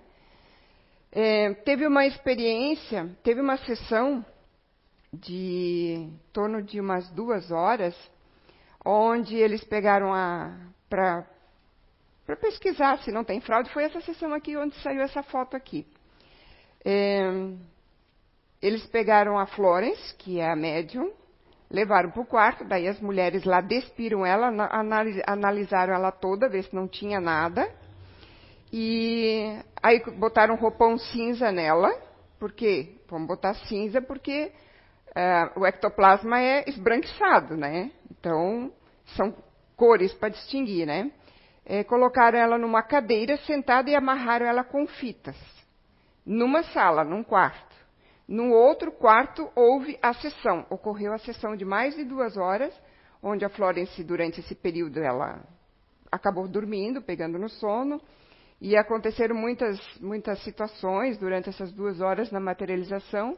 [1.11, 4.23] É, teve uma experiência, teve uma sessão
[5.11, 7.95] de torno de umas duas horas,
[8.85, 10.55] onde eles pegaram a
[10.87, 11.25] para
[12.39, 13.71] pesquisar se não tem fraude.
[13.71, 15.87] Foi essa sessão aqui onde saiu essa foto aqui.
[16.85, 17.21] É,
[18.61, 21.11] eles pegaram a Florence, que é a médium,
[21.69, 24.47] levaram para o quarto, daí as mulheres lá despiram ela,
[25.25, 27.67] analisaram ela toda, ver se não tinha nada.
[28.71, 31.91] E aí botaram um roupão cinza nela,
[32.39, 34.51] porque vamos botar cinza porque
[35.09, 37.91] uh, o ectoplasma é esbranquiçado, né?
[38.11, 38.71] Então
[39.15, 39.35] são
[39.75, 41.11] cores para distinguir, né?
[41.65, 45.37] É, colocaram ela numa cadeira sentada e amarraram ela com fitas,
[46.25, 47.75] numa sala, num quarto.
[48.27, 50.65] No outro quarto houve a sessão.
[50.69, 52.73] Ocorreu a sessão de mais de duas horas,
[53.23, 55.43] onde a Florence, durante esse período, ela
[56.11, 57.99] acabou dormindo, pegando no sono.
[58.61, 63.37] E aconteceram muitas, muitas situações durante essas duas horas na materialização.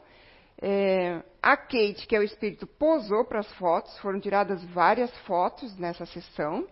[0.60, 5.78] É, a Kate, que é o espírito, posou para as fotos, foram tiradas várias fotos
[5.78, 6.68] nessa sessão.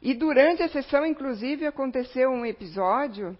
[0.00, 3.36] E durante a sessão, inclusive, aconteceu um episódio.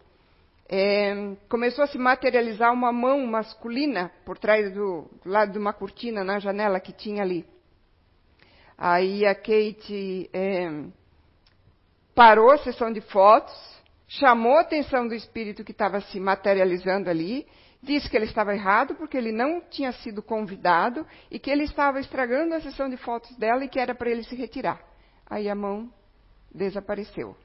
[0.69, 5.73] É, começou a se materializar uma mão masculina por trás do, do lado de uma
[5.73, 7.47] cortina na janela que tinha ali.
[8.77, 10.85] Aí a Kate é,
[12.15, 13.78] parou a sessão de fotos,
[14.09, 17.47] chamou a atenção do espírito que estava se materializando ali,
[17.83, 22.01] disse que ele estava errado porque ele não tinha sido convidado e que ele estava
[22.01, 24.81] estragando a sessão de fotos dela e que era para ele se retirar.
[25.29, 25.93] Aí a mão
[26.53, 27.37] desapareceu.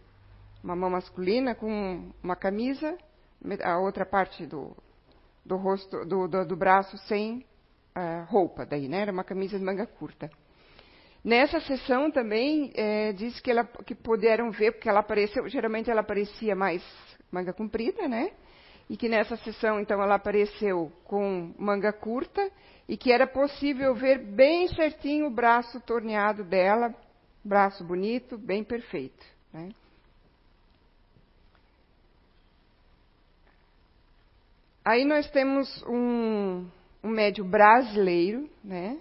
[0.64, 2.98] Uma mão masculina com uma camisa,
[3.62, 4.76] a outra parte do,
[5.46, 7.46] do rosto, do, do, do braço sem
[7.98, 9.02] uh, roupa, daí, né?
[9.02, 10.30] Era uma camisa de manga curta.
[11.24, 16.02] Nessa sessão também é, diz que, ela, que puderam ver, porque ela apareceu, geralmente ela
[16.02, 16.84] aparecia mais
[17.32, 18.32] manga comprida, né?
[18.90, 22.52] e que nessa sessão, então, ela apareceu com manga curta
[22.88, 26.94] e que era possível ver bem certinho o braço torneado dela,
[27.44, 29.26] braço bonito, bem perfeito.
[29.52, 29.70] Né?
[34.84, 36.68] Aí nós temos um,
[37.02, 39.00] um médio brasileiro, né?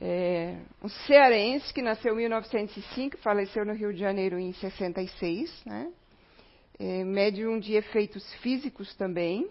[0.00, 5.92] É, um cearense que nasceu em 1905, faleceu no Rio de Janeiro em 66, né?
[6.78, 9.50] É, médium de efeitos físicos também.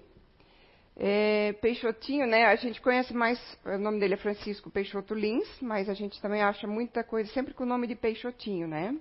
[0.95, 2.45] É, Peixotinho, né?
[2.45, 6.41] A gente conhece mais, o nome dele é Francisco Peixoto Lins, mas a gente também
[6.41, 8.95] acha muita coisa sempre com o nome de Peixotinho, né?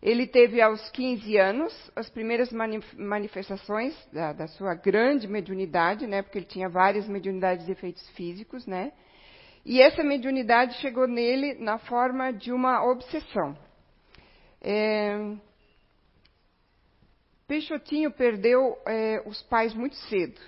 [0.00, 2.50] Ele teve aos 15 anos as primeiras
[2.96, 6.22] manifestações da, da, sua grande mediunidade, né?
[6.22, 8.92] Porque ele tinha várias mediunidades de efeitos físicos, né?
[9.64, 13.56] E essa mediunidade chegou nele na forma de uma obsessão.
[14.62, 15.36] É,
[17.46, 20.40] Peixotinho perdeu é, os pais muito cedo.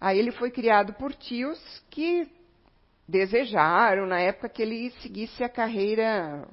[0.00, 1.58] Aí ele foi criado por tios
[1.90, 2.28] que
[3.08, 6.46] desejaram, na época, que ele seguisse a carreira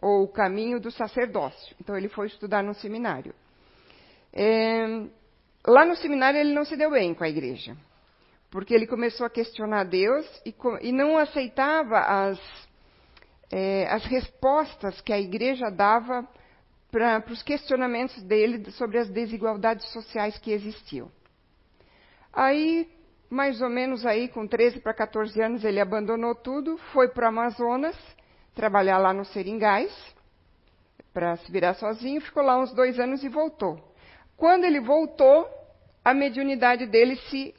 [0.00, 1.76] ou o caminho do sacerdócio.
[1.80, 3.34] Então ele foi estudar no seminário.
[4.32, 5.06] É,
[5.66, 7.76] lá no seminário ele não se deu bem com a igreja,
[8.50, 12.40] porque ele começou a questionar Deus e, e não aceitava as,
[13.50, 16.26] é, as respostas que a igreja dava
[16.90, 21.10] para os questionamentos dele sobre as desigualdades sociais que existiam.
[22.32, 22.88] Aí,
[23.28, 27.28] mais ou menos aí, com 13 para 14 anos, ele abandonou tudo, foi para o
[27.28, 27.96] Amazonas
[28.54, 29.92] trabalhar lá no Seringais,
[31.12, 33.78] para se virar sozinho, ficou lá uns dois anos e voltou.
[34.36, 35.48] Quando ele voltou,
[36.04, 37.54] a mediunidade dele se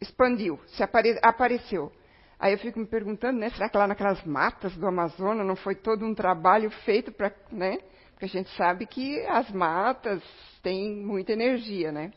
[0.00, 1.92] expandiu, se apare apareceu.
[2.38, 5.74] Aí eu fico me perguntando, né, será que lá naquelas matas do Amazonas não foi
[5.74, 7.78] todo um trabalho feito para, né?
[8.12, 10.22] Porque a gente sabe que as matas
[10.62, 12.12] têm muita energia, né?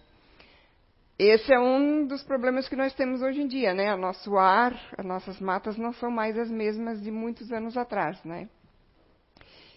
[1.17, 3.93] Esse é um dos problemas que nós temos hoje em dia, né?
[3.93, 8.23] O nosso ar, as nossas matas não são mais as mesmas de muitos anos atrás,
[8.23, 8.49] né?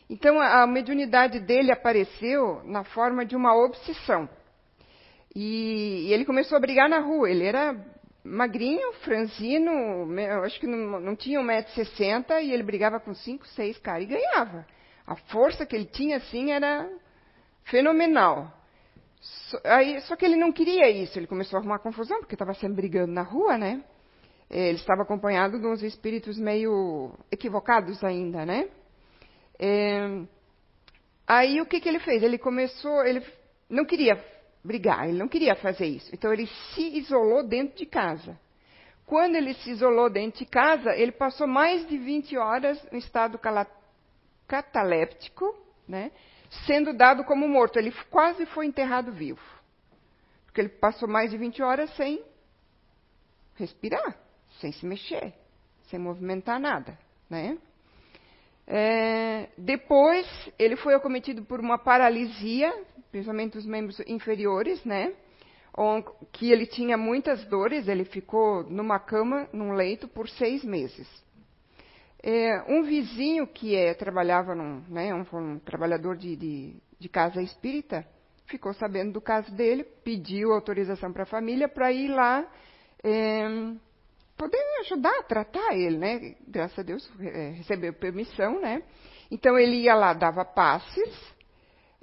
[0.08, 4.28] Então, a mediunidade dele apareceu na forma de uma obsessão.
[5.34, 7.28] E, e ele começou a brigar na rua.
[7.28, 7.74] Ele era
[8.24, 10.08] magrinho, franzino,
[10.42, 14.66] acho que não, não tinha 1,60m, e ele brigava com 5, 6 caras e ganhava.
[15.06, 16.88] A força que ele tinha, assim, era
[17.64, 18.50] fenomenal.
[19.20, 22.54] So, aí, só que ele não queria isso, ele começou a arrumar confusão, porque estava
[22.54, 23.84] sempre brigando na rua, né?
[24.50, 28.68] Ele estava acompanhado de uns espíritos meio equivocados ainda, né?
[29.58, 30.22] É,
[31.26, 32.22] aí o que, que ele fez?
[32.22, 33.22] Ele começou, ele
[33.68, 34.16] não queria
[34.64, 36.10] brigar, ele não queria fazer isso.
[36.14, 38.38] Então ele se isolou dentro de casa.
[39.04, 43.38] Quando ele se isolou dentro de casa, ele passou mais de 20 horas em estado
[44.48, 45.54] cataléptico,
[45.86, 46.10] né?
[46.66, 47.78] sendo dado como morto.
[47.78, 49.42] Ele quase foi enterrado vivo.
[50.46, 52.24] Porque ele passou mais de 20 horas sem
[53.56, 54.16] respirar,
[54.60, 55.34] sem se mexer,
[55.90, 56.98] sem movimentar nada.
[57.28, 57.58] Né?
[58.66, 60.26] É, depois,
[60.58, 62.72] ele foi acometido por uma paralisia,
[63.10, 65.12] principalmente os membros inferiores, né?
[66.32, 71.08] que ele tinha muitas dores, ele ficou numa cama, num leito, por seis meses.
[72.22, 77.42] É, um vizinho que é, trabalhava, num, né, um, um trabalhador de, de, de, casa
[77.42, 78.06] espírita,
[78.46, 82.46] ficou sabendo do caso dele, pediu autorização para a família para ir lá
[83.02, 83.46] é,
[84.36, 86.34] poder ajudar a tratar ele, né?
[86.46, 88.82] Graças a Deus é, recebeu permissão, né?
[89.30, 91.34] Então ele ia lá, dava passes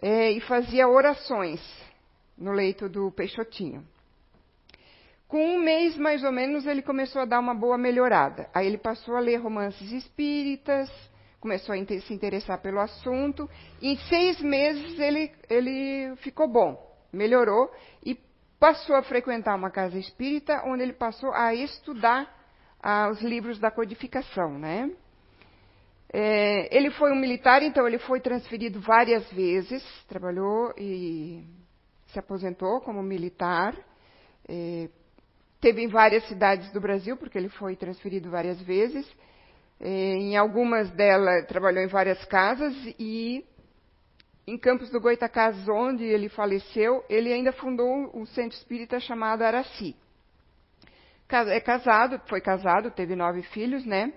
[0.01, 1.61] é, e fazia orações
[2.37, 3.85] no leito do Peixotinho.
[5.27, 8.49] Com um mês, mais ou menos, ele começou a dar uma boa melhorada.
[8.53, 10.91] Aí ele passou a ler romances espíritas,
[11.39, 13.49] começou a se interessar pelo assunto.
[13.81, 16.77] Em seis meses ele, ele ficou bom,
[17.13, 17.71] melhorou
[18.05, 18.17] e
[18.61, 22.31] passou a frequentar uma casa espírita, onde ele passou a estudar
[22.79, 24.91] ah, os livros da codificação, né?
[26.13, 31.43] É, ele foi um militar, então ele foi transferido várias vezes, trabalhou e
[32.07, 33.75] se aposentou como militar.
[34.47, 34.87] É,
[35.59, 39.07] Teve em várias cidades do Brasil, porque ele foi transferido várias vezes.
[39.79, 43.43] É, em algumas delas, trabalhou em várias casas e
[44.51, 49.95] em Campos do Goitacazes, onde ele faleceu, ele ainda fundou um centro espírita chamado Araci.
[51.47, 54.11] É casado, foi casado, teve nove filhos, né?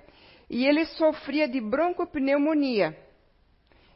[0.51, 2.99] E ele sofria de broncopneumonia.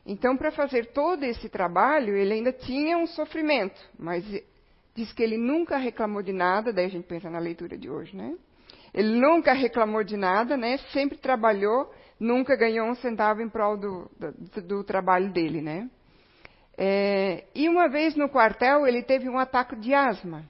[0.06, 4.24] Então, para fazer todo esse trabalho, ele ainda tinha um sofrimento, mas
[4.94, 8.16] diz que ele nunca reclamou de nada, daí a gente pensa na leitura de hoje,
[8.16, 8.36] né?
[8.94, 10.78] Ele nunca reclamou de nada, né?
[10.92, 15.90] Sempre trabalhou, nunca ganhou um centavo em prol do, do, do trabalho dele, né?
[16.80, 20.44] É, e uma vez no quartel ele teve um ataque de asma.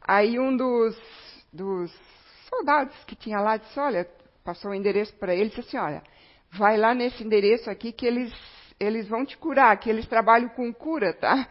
[0.00, 0.96] Aí um dos,
[1.52, 1.92] dos
[2.48, 4.08] soldados que tinha lá disse, olha,
[4.44, 6.00] passou o endereço para ele disse assim, olha,
[6.52, 8.32] vai lá nesse endereço aqui que eles,
[8.78, 11.48] eles vão te curar, que eles trabalham com cura, tá?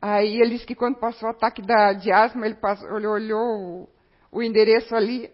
[0.00, 3.42] Aí ele disse que quando passou o ataque da, de asma, ele, passou, ele olhou
[3.42, 3.88] o,
[4.30, 5.28] o endereço ali,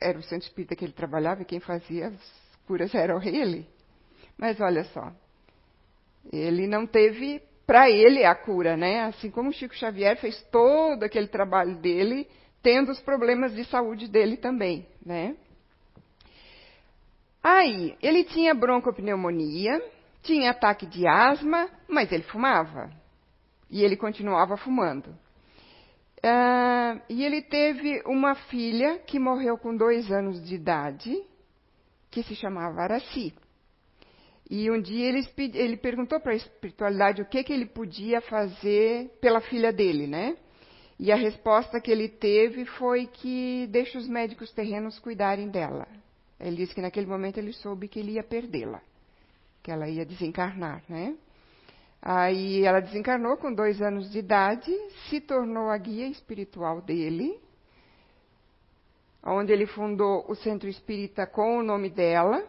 [0.00, 2.32] era o centro espírita que ele trabalhava e quem fazia as
[2.66, 3.66] curas era ele.
[4.36, 5.12] Mas olha só,
[6.32, 9.04] ele não teve para ele a cura, né?
[9.04, 12.26] Assim como o Chico Xavier fez todo aquele trabalho dele,
[12.62, 15.36] tendo os problemas de saúde dele também, né?
[17.42, 19.82] Aí, ele tinha broncopneumonia,
[20.22, 22.90] tinha ataque de asma, mas ele fumava.
[23.70, 25.08] E ele continuava fumando.
[26.18, 31.22] Uh, e ele teve uma filha que morreu com dois anos de idade,
[32.10, 33.32] que se chamava Araci.
[34.50, 35.20] E um dia ele,
[35.54, 40.36] ele perguntou para a espiritualidade o que, que ele podia fazer pela filha dele, né?
[40.98, 45.86] E a resposta que ele teve foi que deixa os médicos terrenos cuidarem dela.
[46.40, 48.80] Ele disse que naquele momento ele soube que ele ia perdê-la,
[49.62, 51.14] que ela ia desencarnar, né?
[52.00, 54.72] Aí ela desencarnou com dois anos de idade,
[55.08, 57.38] se tornou a guia espiritual dele,
[59.22, 62.48] onde ele fundou o centro espírita com o nome dela,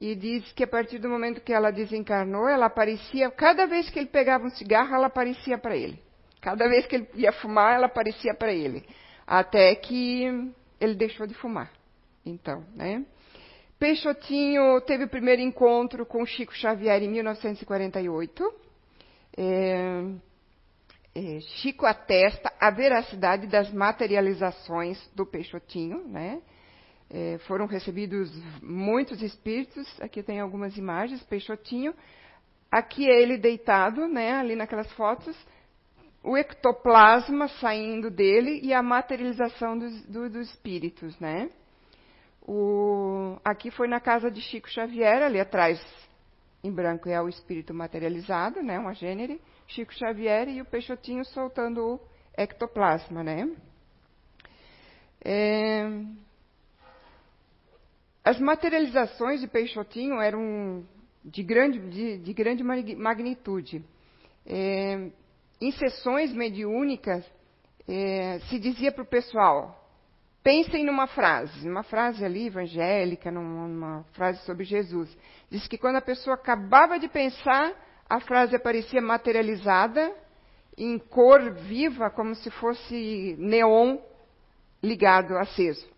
[0.00, 3.98] e diz que a partir do momento que ela desencarnou, ela aparecia, cada vez que
[3.98, 5.98] ele pegava um cigarro, ela aparecia para ele.
[6.40, 8.84] Cada vez que ele ia fumar, ela aparecia para ele.
[9.26, 11.72] Até que ele deixou de fumar.
[12.24, 13.04] Então, né?
[13.78, 18.54] Peixotinho teve o primeiro encontro com Chico Xavier em 1948.
[19.36, 20.02] É,
[21.14, 26.40] é, Chico atesta a veracidade das materializações do Peixotinho, né?
[27.08, 31.94] É, foram recebidos muitos espíritos, aqui tem algumas imagens, Peixotinho.
[32.70, 35.36] Aqui é ele deitado, né, ali naquelas fotos,
[36.22, 41.48] o ectoplasma saindo dele e a materialização dos, do, dos espíritos, né?
[42.42, 45.80] O, aqui foi na casa de Chico Xavier, ali atrás,
[46.62, 49.40] em branco, é o espírito materializado, né, uma gênere.
[49.68, 52.00] Chico Xavier e o Peixotinho soltando o
[52.36, 53.48] ectoplasma, né?
[55.24, 55.88] É,
[58.26, 60.84] as materializações de Peixotinho eram
[61.24, 63.84] de grande, de, de grande magnitude.
[64.44, 65.12] É,
[65.60, 67.24] em sessões mediúnicas,
[67.86, 69.88] é, se dizia para o pessoal:
[70.42, 75.16] pensem numa frase, uma frase ali evangélica, numa, numa frase sobre Jesus.
[75.48, 77.72] Diz que quando a pessoa acabava de pensar,
[78.10, 80.12] a frase aparecia materializada
[80.76, 83.98] em cor viva, como se fosse neon
[84.82, 85.88] ligado, aceso.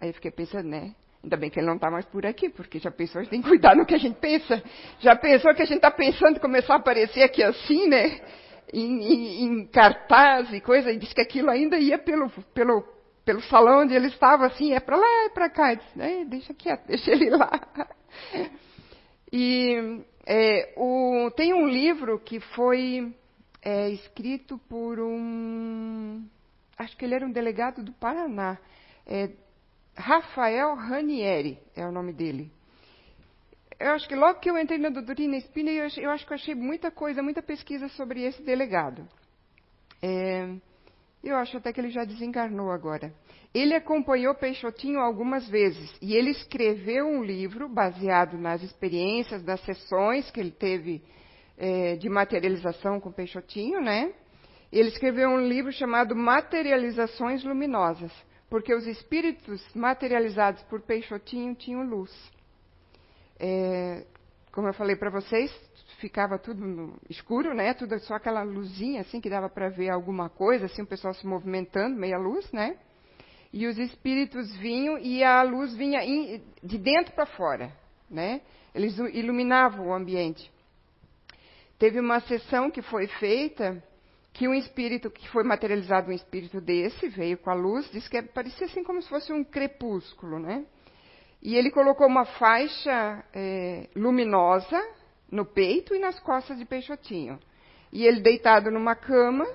[0.00, 0.94] Aí eu fiquei pensando, né?
[1.26, 3.42] Ainda bem que ele não está mais por aqui, porque já pensou, a gente tem
[3.42, 4.62] que cuidar no que a gente pensa.
[5.00, 8.20] Já pensou que a gente está pensando começar a aparecer aqui assim, né?
[8.72, 12.84] Em, em, em, cartaz e coisa, e disse que aquilo ainda ia pelo, pelo,
[13.24, 15.74] pelo salão onde ele estava, assim, é para lá, é para cá.
[15.74, 17.50] Disse, é, deixa quieto, deixa ele lá.
[19.32, 23.12] E é, o, tem um livro que foi
[23.62, 26.24] é, escrito por um.
[26.78, 28.58] Acho que ele era um delegado do Paraná.
[29.04, 29.30] É,
[29.96, 32.52] Rafael Ranieri é o nome dele.
[33.78, 36.34] Eu acho que logo que eu entrei na doutrina espírita, eu, eu, acho que eu
[36.34, 39.06] achei muita coisa, muita pesquisa sobre esse delegado.
[40.02, 40.48] É,
[41.24, 43.12] eu acho até que ele já desencarnou agora.
[43.54, 50.30] Ele acompanhou Peixotinho algumas vezes e ele escreveu um livro baseado nas experiências das sessões
[50.30, 51.02] que ele teve
[51.56, 54.12] é, de materialização com Peixotinho, né?
[54.70, 58.12] Ele escreveu um livro chamado Materializações Luminosas
[58.48, 62.12] porque os espíritos materializados por Peixotinho tinham luz.
[63.38, 64.04] É,
[64.52, 65.52] como eu falei para vocês,
[65.98, 67.74] ficava tudo escuro, né?
[67.74, 71.26] Tudo só aquela luzinha assim que dava para ver alguma coisa, assim o pessoal se
[71.26, 72.76] movimentando, meia luz, né?
[73.52, 77.72] E os espíritos vinham e a luz vinha in, de dentro para fora,
[78.08, 78.40] né?
[78.74, 80.50] Eles iluminavam o ambiente.
[81.78, 83.82] Teve uma sessão que foi feita
[84.36, 88.20] que um espírito que foi materializado um espírito desse veio com a luz, disse que
[88.20, 90.66] parecia assim como se fosse um crepúsculo, né?
[91.42, 94.78] E ele colocou uma faixa é, luminosa
[95.32, 97.40] no peito e nas costas de Peixotinho.
[97.90, 99.46] E ele deitado numa cama,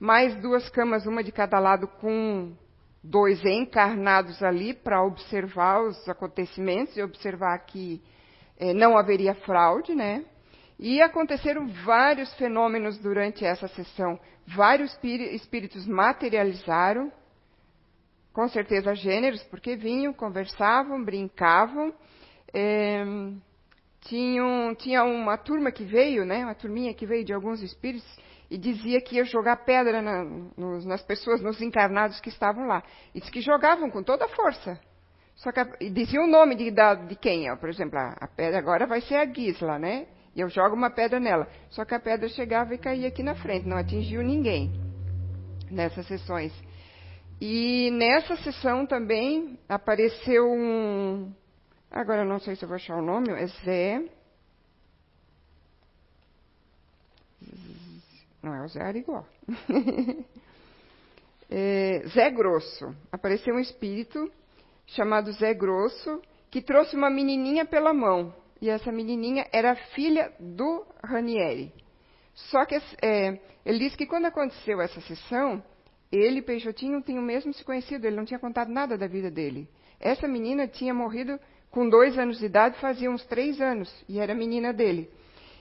[0.00, 2.56] mais duas camas, uma de cada lado, com
[3.04, 8.02] dois encarnados ali para observar os acontecimentos e observar que
[8.56, 10.24] é, não haveria fraude, né?
[10.78, 14.18] E aconteceram vários fenômenos durante essa sessão.
[14.46, 17.12] Vários espíritos materializaram,
[18.32, 21.94] com certeza gêneros, porque vinham, conversavam, brincavam.
[22.52, 23.04] É,
[24.02, 28.06] tinha, um, tinha uma turma que veio, né, uma turminha que veio de alguns espíritos,
[28.50, 30.24] e dizia que ia jogar pedra na,
[30.56, 32.82] nos, nas pessoas, nos encarnados que estavam lá.
[33.14, 34.78] E disse que jogavam com toda a força.
[35.36, 38.28] Só que e dizia o nome de, da, de quem, ó, por exemplo, a, a,
[38.28, 40.06] pedra agora vai ser a Gisla, né?
[40.34, 41.48] E eu jogo uma pedra nela.
[41.70, 44.72] Só que a pedra chegava e caía aqui na frente, não atingiu ninguém
[45.70, 46.52] nessas sessões.
[47.40, 51.32] E nessa sessão também apareceu um.
[51.90, 54.08] Agora eu não sei se eu vou achar o nome, é Zé.
[58.42, 59.24] Não é o Zé Arigó.
[61.50, 62.94] é, Zé Grosso.
[63.10, 64.30] Apareceu um espírito
[64.86, 68.34] chamado Zé Grosso que trouxe uma menininha pela mão.
[68.62, 71.72] E essa menininha era filha do Ranieri.
[72.32, 75.60] Só que é, ele disse que quando aconteceu essa sessão,
[76.12, 79.68] ele Peixotinho tinham mesmo se conhecido, ele não tinha contado nada da vida dele.
[79.98, 81.40] Essa menina tinha morrido
[81.72, 85.10] com dois anos de idade, fazia uns três anos, e era menina dele.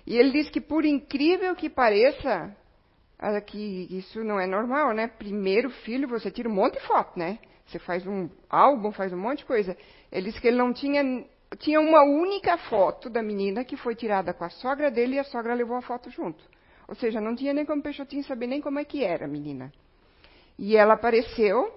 [0.05, 2.55] E ele disse que, por incrível que pareça,
[3.47, 5.07] que isso não é normal, né?
[5.07, 7.39] Primeiro filho, você tira um monte de foto, né?
[7.65, 9.77] Você faz um álbum, faz um monte de coisa.
[10.11, 11.01] Ele disse que ele não tinha.
[11.59, 15.23] Tinha uma única foto da menina que foi tirada com a sogra dele e a
[15.23, 16.43] sogra levou a foto junto.
[16.87, 19.71] Ou seja, não tinha nem como Peixotinho saber nem como é que era a menina.
[20.57, 21.71] E ela apareceu,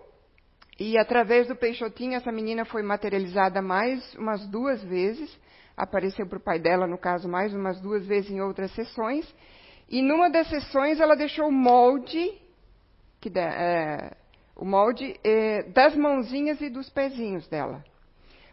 [0.79, 5.39] e através do Peixotinho, essa menina foi materializada mais umas duas vezes.
[5.77, 9.33] Apareceu para o pai dela, no caso, mais umas duas vezes em outras sessões.
[9.89, 12.33] E numa das sessões ela deixou o molde,
[13.21, 14.17] que, é,
[14.57, 17.85] o molde é, das mãozinhas e dos pezinhos dela.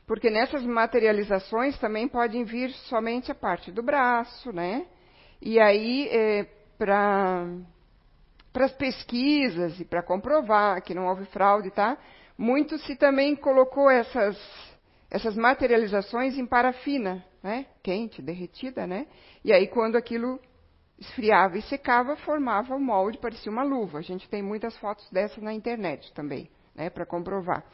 [0.06, 4.86] Porque nessas materializações também podem vir somente a parte do braço, né?
[5.42, 6.48] E aí, é,
[6.78, 7.46] para
[8.56, 11.98] as pesquisas e para comprovar que não houve fraude, tá?
[12.38, 14.38] Muito se também colocou essas,
[15.10, 17.68] essas materializações em parafina, né?
[17.82, 19.08] Quente, derretida, né?
[19.44, 20.40] E aí, quando aquilo
[21.02, 23.98] esfriava e secava, formava o molde, parecia uma luva.
[23.98, 27.66] A gente tem muitas fotos dessas na internet também, né, para comprovar.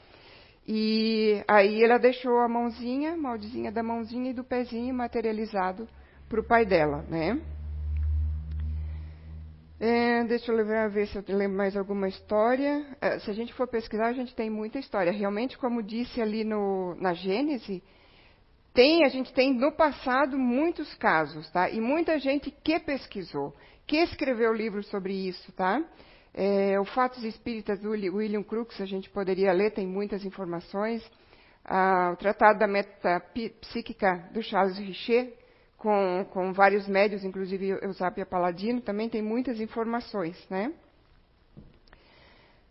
[0.68, 5.88] E aí ela deixou a mãozinha, moldezinha da mãozinha e do pezinho materializado
[6.28, 7.39] para o pai dela, né?
[9.80, 12.86] É, deixa eu ver se eu lembro mais alguma história.
[12.99, 15.11] É, se a gente for pesquisar, a gente tem muita história.
[15.11, 17.82] Realmente, como disse ali no, na Gênese,
[18.74, 21.70] tem, a gente tem no passado muitos casos, tá?
[21.70, 23.55] E muita gente que pesquisou,
[23.86, 25.82] que escreveu livros sobre isso, tá?
[26.39, 31.03] É, o Fatos Espíritas do William Crookes, a gente poderia ler, tem muitas informações.
[31.65, 35.33] Ah, o Tratado da Metapsíquica do Charles Richer,
[35.79, 40.71] com, com vários médios, inclusive Eusapia Paladino, também tem muitas informações, né?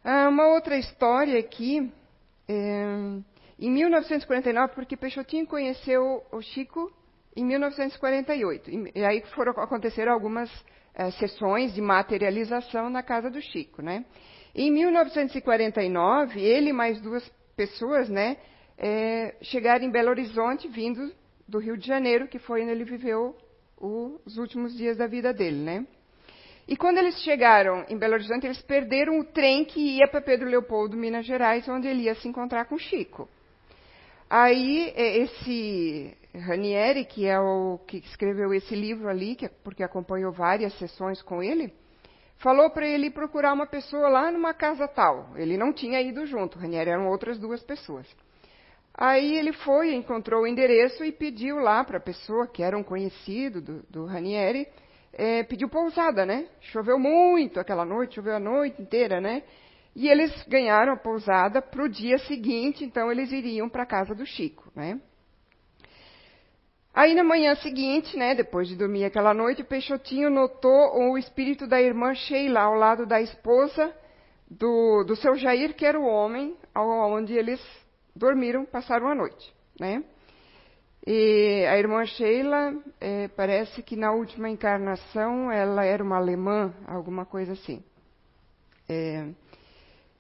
[0.05, 1.93] Ah, uma outra história aqui,
[2.47, 2.85] é,
[3.59, 6.93] em 1949, porque Peixotinho conheceu o Chico
[7.35, 8.71] em 1948.
[8.95, 10.49] E aí foram acontecer algumas
[10.97, 14.05] é, sessões de materialização na casa do Chico, né?
[14.55, 18.39] Em 1949, ele e mais duas pessoas, né,
[18.79, 21.13] é, chegaram em Belo Horizonte, vindo
[21.47, 23.37] do Rio de Janeiro, que foi onde ele viveu
[23.79, 25.87] os últimos dias da vida dele, né?
[26.67, 30.49] E quando eles chegaram em Belo Horizonte, eles perderam o trem que ia para Pedro
[30.49, 33.29] Leopoldo, Minas Gerais, onde ele ia se encontrar com Chico.
[34.29, 39.83] Aí, é, esse Ranieri, que é o que escreveu esse livro ali, que, é porque
[39.83, 41.73] acompanhou várias sessões com ele,
[42.39, 45.31] falou para ele procurar uma pessoa lá numa casa tal.
[45.37, 48.07] Ele não tinha ido junto, Ranieri eram outras duas pessoas.
[48.95, 52.83] Aí ele foi, encontrou o endereço e pediu lá para a pessoa, que era um
[52.83, 54.67] conhecido do, do Ranieri,
[55.13, 56.47] é, pediu pousada, né?
[56.61, 59.43] Choveu muito aquela noite, choveu a noite inteira, né?
[59.95, 64.15] E eles ganharam a pousada para o dia seguinte, então eles iriam para a casa
[64.15, 65.01] do Chico, né?
[66.97, 71.67] Aí na manhã seguinte, né, depois de dormir aquela noite, o Peixotinho notou o espírito
[71.67, 73.95] da irmã Sheila ao lado da esposa
[74.51, 77.61] do, do seu Jair, que era o homem onde eles
[78.15, 80.03] dormiram, passaram a noite, né?
[81.07, 87.27] E a irmã Sheila, é, parece que na última encarnação ela era uma alemã, alguma
[87.27, 87.85] coisa assim.
[88.89, 89.27] É,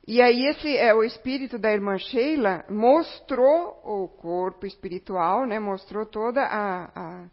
[0.07, 5.59] e aí esse é o espírito da irmã Sheila mostrou o corpo espiritual, né?
[5.59, 7.25] Mostrou toda a, a,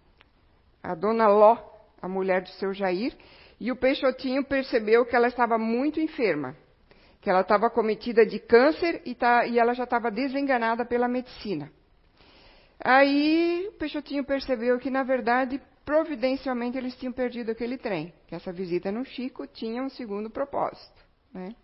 [0.82, 1.56] a dona Ló,
[2.02, 3.16] a mulher do seu Jair,
[3.60, 6.56] e o Peixotinho percebeu que ela estava muito enferma,
[7.22, 11.72] que ela estava cometida de câncer e, tá, e ela já estava desenganada pela medicina.
[12.84, 18.52] Aí o Peixotinho percebeu que, na verdade, providencialmente eles tinham perdido aquele trem, que essa
[18.52, 21.02] visita no Chico tinha um segundo propósito.
[21.32, 21.56] Né?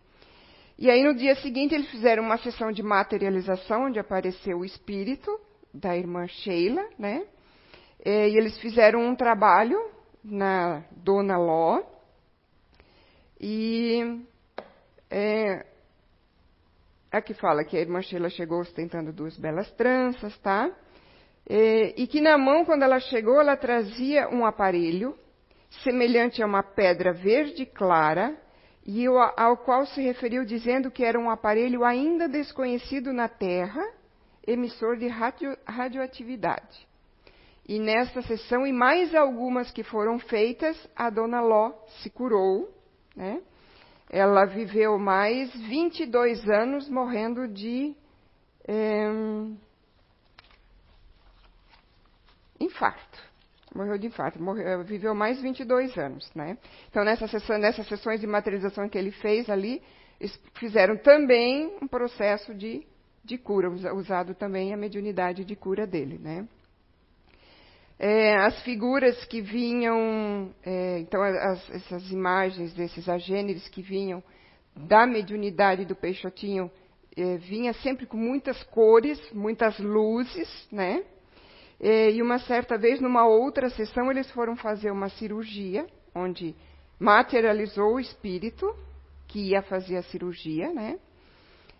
[0.81, 5.29] E aí no dia seguinte eles fizeram uma sessão de materialização, onde apareceu o espírito
[5.73, 7.27] da irmã Sheila, né?
[8.05, 9.77] E eles fizeram um trabalho
[10.23, 11.83] na Dona Ló.
[13.41, 14.21] E
[15.09, 15.65] é,
[17.11, 20.71] aqui fala que a irmã Sheila chegou ostentando duas belas tranças, tá?
[21.45, 25.13] E que na mão, quando ela chegou, ela trazia um aparelho
[25.83, 28.37] semelhante a uma pedra verde clara,
[28.85, 33.83] e ao qual se referiu dizendo que era um aparelho ainda desconhecido na Terra,
[34.45, 36.87] emissor de radio, radioatividade.
[37.67, 41.71] E nesta sessão, e mais algumas que foram feitas, a dona Ló
[42.01, 42.67] se curou.
[43.15, 43.43] Né?
[44.09, 47.95] Ela viveu mais 22 anos morrendo de
[48.67, 49.07] é,
[52.59, 53.28] infarto.
[53.73, 54.41] Morreu de infarto.
[54.41, 56.29] Morreu, viveu mais 22 anos.
[56.33, 56.57] Né?
[56.89, 59.81] Então, nessa sessão, nessas sessões de materialização que ele fez ali,
[60.55, 62.85] fizeram também um processo de,
[63.23, 66.17] de cura, usado também a mediunidade de cura dele.
[66.17, 66.47] Né?
[67.97, 74.23] É, as figuras que vinham, é, então as, essas imagens desses agêneres que vinham
[74.73, 76.71] da mediunidade do Peixotinho,
[77.17, 81.03] é, vinha sempre com muitas cores, muitas luzes, né?
[81.81, 86.55] É, e uma certa vez, numa outra sessão, eles foram fazer uma cirurgia, onde
[86.99, 88.75] materializou o espírito
[89.27, 90.99] que ia fazer a cirurgia, né?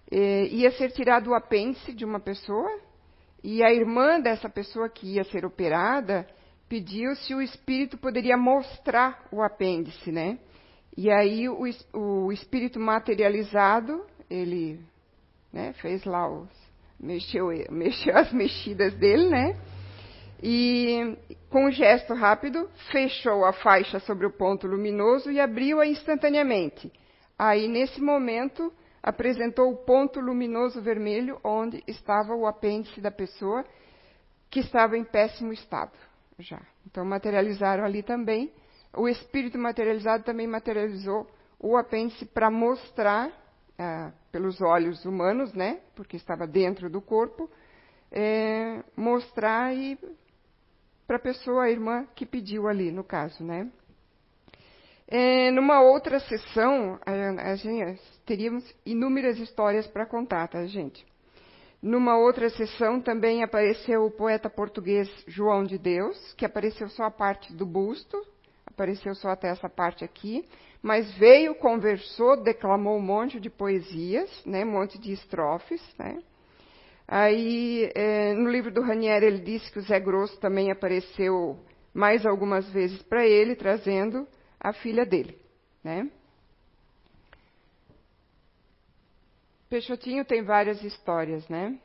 [0.09, 2.79] É, ia ser tirado o apêndice de uma pessoa,
[3.43, 6.25] e a irmã dessa pessoa que ia ser operada
[6.67, 10.39] pediu se o espírito poderia mostrar o apêndice, né?
[10.95, 14.79] E aí o, o espírito materializado, ele
[15.51, 16.49] né, fez lá os.
[16.99, 19.57] Mexeu, mexeu as mexidas dele, né?
[20.41, 21.17] E
[21.49, 26.91] com um gesto rápido, fechou a faixa sobre o ponto luminoso e abriu-a instantaneamente.
[27.37, 28.71] Aí, nesse momento,
[29.03, 33.65] apresentou o ponto luminoso vermelho onde estava o apêndice da pessoa
[34.49, 35.91] que estava em péssimo estado
[36.41, 36.61] já.
[36.85, 38.51] Então materializaram ali também.
[38.95, 41.27] O espírito materializado também materializou
[41.59, 43.31] o apêndice para mostrar
[43.77, 47.49] ah, pelos olhos humanos, né, porque estava dentro do corpo,
[48.11, 49.97] é, mostrar e
[51.09, 53.67] para a pessoa, a irmã que pediu ali, no caso, né.
[55.07, 61.03] É, numa outra sessão, a, a gente, teríamos inúmeras histórias para contar, tá, gente?
[61.81, 67.11] Numa outra sessão também apareceu o poeta português João de Deus, que apareceu só a
[67.11, 68.23] parte do busto,
[68.67, 70.47] apareceu só até essa parte aqui,
[70.79, 76.21] mas veio, conversou, declamou um monte de poesias, né, um monte de estrofes, né?
[77.11, 81.57] Aí, é, no livro do Ranieri, ele disse que o Zé Grosso também apareceu
[81.91, 84.27] mais algumas vezes para ele, trazendo
[84.59, 85.35] a filha dele,
[85.83, 86.07] né?
[89.67, 91.79] Peixotinho tem várias histórias, né?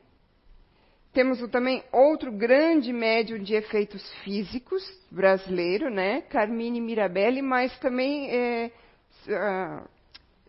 [1.11, 6.21] Temos também outro grande médium de efeitos físicos brasileiro, né?
[6.21, 8.71] Carmine Mirabelli, mas também é,
[9.27, 9.89] uh,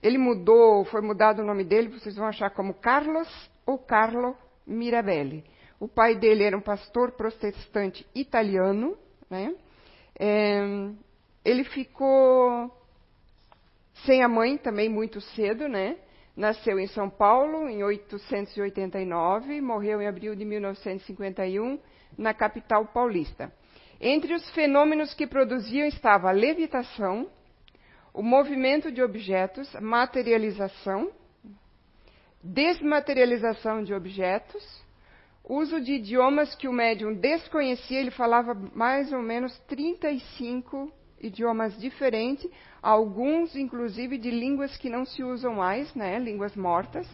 [0.03, 3.27] ele mudou, foi mudado o nome dele, vocês vão achar como Carlos
[3.64, 4.37] ou Carlo
[4.67, 5.45] Mirabelli.
[5.79, 8.97] O pai dele era um pastor protestante italiano,
[9.31, 9.55] né?
[10.19, 10.61] É,
[11.45, 12.75] ele ficou
[14.05, 15.97] sem a mãe também muito cedo, né?
[16.37, 21.79] Nasceu em São Paulo em 889, morreu em abril de 1951
[22.17, 23.53] na capital paulista.
[23.99, 27.31] Entre os fenômenos que produziam estava a levitação,
[28.12, 31.11] o movimento de objetos, materialização,
[32.47, 34.64] desmaterialização de objetos,
[35.44, 42.49] uso de idiomas que o médium desconhecia, ele falava mais ou menos 35 idiomas diferentes,
[42.82, 47.09] alguns inclusive de línguas que não se usam mais, né, línguas mortas.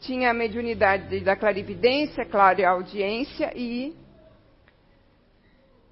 [0.00, 2.26] Tinha a mediunidade da clarividência,
[2.66, 3.94] audiência e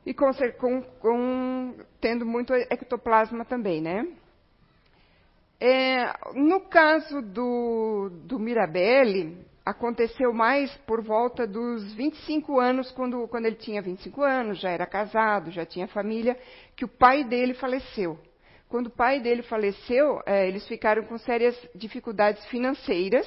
[0.04, 4.06] e com, com, com, tendo muito ectoplasma também, né?
[5.60, 13.44] É, no caso do, do Mirabelli, aconteceu mais por volta dos 25 anos, quando, quando
[13.44, 16.36] ele tinha 25 anos, já era casado, já tinha família,
[16.74, 18.18] que o pai dele faleceu.
[18.70, 23.26] Quando o pai dele faleceu, é, eles ficaram com sérias dificuldades financeiras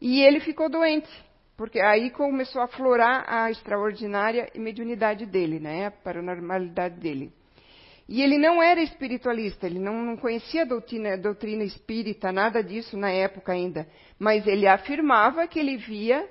[0.00, 1.08] e ele ficou doente,
[1.56, 7.32] porque aí começou a aflorar a extraordinária mediunidade dele, né, a paranormalidade dele.
[8.08, 12.64] E ele não era espiritualista, ele não, não conhecia a doutrina, a doutrina espírita, nada
[12.64, 13.86] disso na época ainda.
[14.18, 16.26] Mas ele afirmava que ele via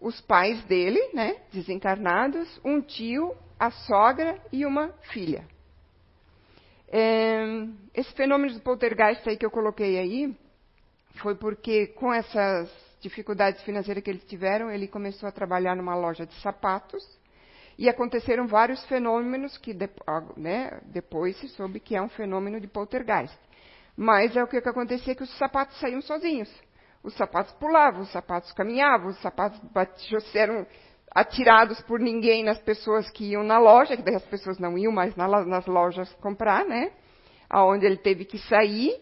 [0.00, 5.44] os pais dele, né, desencarnados, um tio, a sogra e uma filha.
[6.90, 10.34] É, esse fenômeno do poltergeist aí que eu coloquei aí
[11.16, 12.70] foi porque com essas
[13.02, 17.17] dificuldades financeiras que eles tiveram, ele começou a trabalhar numa loja de sapatos
[17.78, 19.72] E aconteceram vários fenômenos que
[20.36, 23.38] né, depois se soube que é um fenômeno de poltergeist.
[23.96, 26.52] Mas é o que, acontecia que os sapatos saíam sozinhos.
[27.04, 30.66] Os sapatos pulavam, os sapatos caminhavam, os sapatos batiam, eram
[31.14, 34.92] atirados por ninguém nas pessoas que iam na loja, que daí as pessoas não iam
[34.92, 36.90] mais nas lojas comprar, né?
[37.48, 39.00] Aonde ele teve que sair.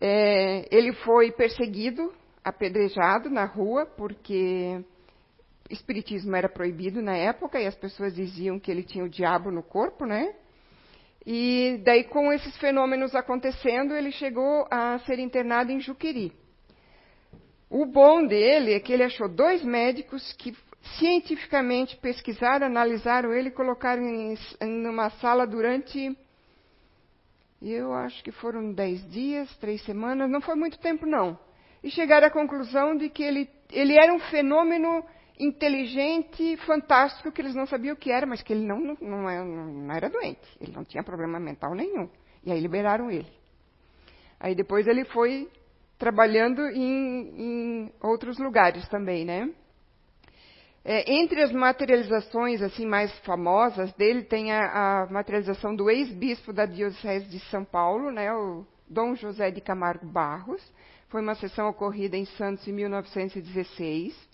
[0.00, 2.12] É, ele foi perseguido,
[2.44, 4.84] apedrejado na rua, porque
[5.70, 9.62] espiritismo era proibido na época e as pessoas diziam que ele tinha o diabo no
[9.62, 10.34] corpo, né?
[11.26, 16.32] E daí, com esses fenômenos acontecendo, ele chegou a ser internado em Juqueri.
[17.70, 20.54] O bom dele é que ele achou dois médicos que
[20.98, 26.14] cientificamente pesquisaram, analisaram ele e colocaram em, em uma sala durante,
[27.62, 31.38] eu acho que foram dez dias, três semanas, não foi muito tempo não.
[31.82, 35.02] E chegaram à conclusão de que ele, ele era um fenômeno
[35.38, 39.28] inteligente, fantástico, que eles não sabiam o que era, mas que ele não, não, não,
[39.28, 42.08] era, não era doente, ele não tinha problema mental nenhum.
[42.44, 43.32] E aí liberaram ele.
[44.38, 45.48] Aí depois ele foi
[45.98, 49.50] trabalhando em, em outros lugares também, né?
[50.84, 56.66] É, entre as materializações assim mais famosas dele tem a, a materialização do ex-bispo da
[56.66, 60.62] diocese de São Paulo, né, o Dom José de Camargo Barros.
[61.08, 64.33] Foi uma sessão ocorrida em Santos em 1916.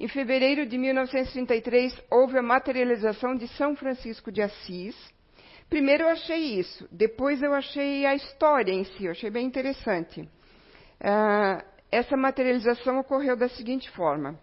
[0.00, 4.96] Em fevereiro de 1933, houve a materialização de São Francisco de Assis.
[5.68, 10.22] Primeiro eu achei isso, depois eu achei a história em si, eu achei bem interessante.
[10.22, 14.40] Uh, essa materialização ocorreu da seguinte forma.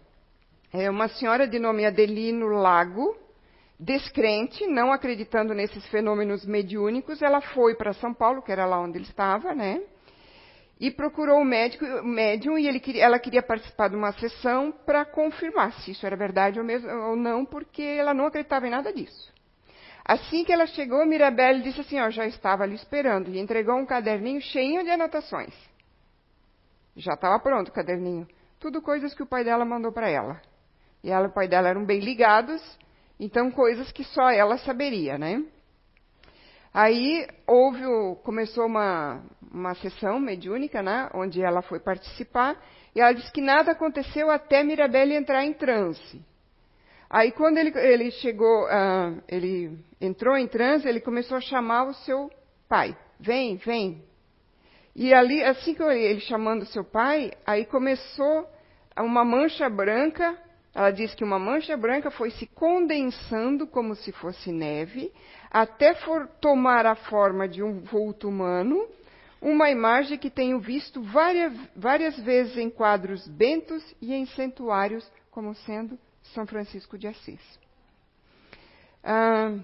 [0.72, 3.18] É uma senhora de nome Adelino Lago,
[3.80, 8.98] descrente, não acreditando nesses fenômenos mediúnicos, ela foi para São Paulo, que era lá onde
[8.98, 9.82] ele estava, né?
[10.80, 15.04] E procurou o médico, o médium e ele, ela queria participar de uma sessão para
[15.04, 18.92] confirmar se isso era verdade ou, mesmo, ou, não, porque ela não acreditava em nada
[18.92, 19.32] disso.
[20.04, 23.84] Assim que ela chegou, Mirabelle disse assim, ó, já estava ali esperando, e entregou um
[23.84, 25.52] caderninho cheio de anotações.
[26.96, 28.26] Já estava pronto o caderninho.
[28.58, 30.40] Tudo coisas que o pai dela mandou para ela.
[31.02, 32.62] E ela e o pai dela eram bem ligados,
[33.18, 35.44] então coisas que só ela saberia, né?
[36.80, 37.82] Aí houve,
[38.22, 39.20] começou uma,
[39.50, 42.56] uma sessão mediúnica, né, onde ela foi participar,
[42.94, 46.24] e ela disse que nada aconteceu até Mirabelle entrar em transe.
[47.10, 51.94] Aí quando ele, ele chegou, uh, ele entrou em transe, ele começou a chamar o
[51.94, 52.30] seu
[52.68, 52.96] pai.
[53.18, 54.00] Vem, vem.
[54.94, 58.48] E ali, assim que ele chamando o seu pai, aí começou
[58.96, 60.38] uma mancha branca
[60.78, 65.12] ela diz que uma mancha branca foi se condensando como se fosse neve,
[65.50, 68.86] até for tomar a forma de um vulto humano,
[69.40, 75.54] uma imagem que tenho visto várias, várias vezes em quadros bentos e em santuários, como
[75.54, 75.98] sendo
[76.34, 77.40] São Francisco de Assis.
[79.02, 79.54] Ah,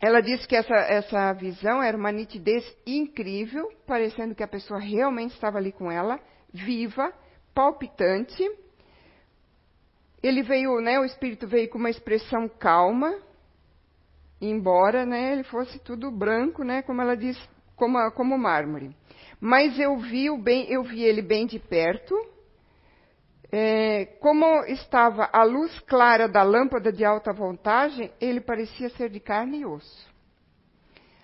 [0.00, 5.34] ela disse que essa, essa visão era uma nitidez incrível, parecendo que a pessoa realmente
[5.34, 6.18] estava ali com ela,
[6.52, 7.12] viva,
[7.54, 8.42] palpitante
[10.22, 13.12] ele veio, né, o espírito veio com uma expressão calma,
[14.48, 17.38] embora, né, ele fosse tudo branco, né, como ela diz,
[17.76, 18.94] como, como mármore.
[19.40, 22.14] Mas eu vi, o bem, eu vi ele bem de perto,
[23.50, 29.20] é, como estava a luz clara da lâmpada de alta voltagem, ele parecia ser de
[29.20, 30.10] carne e osso.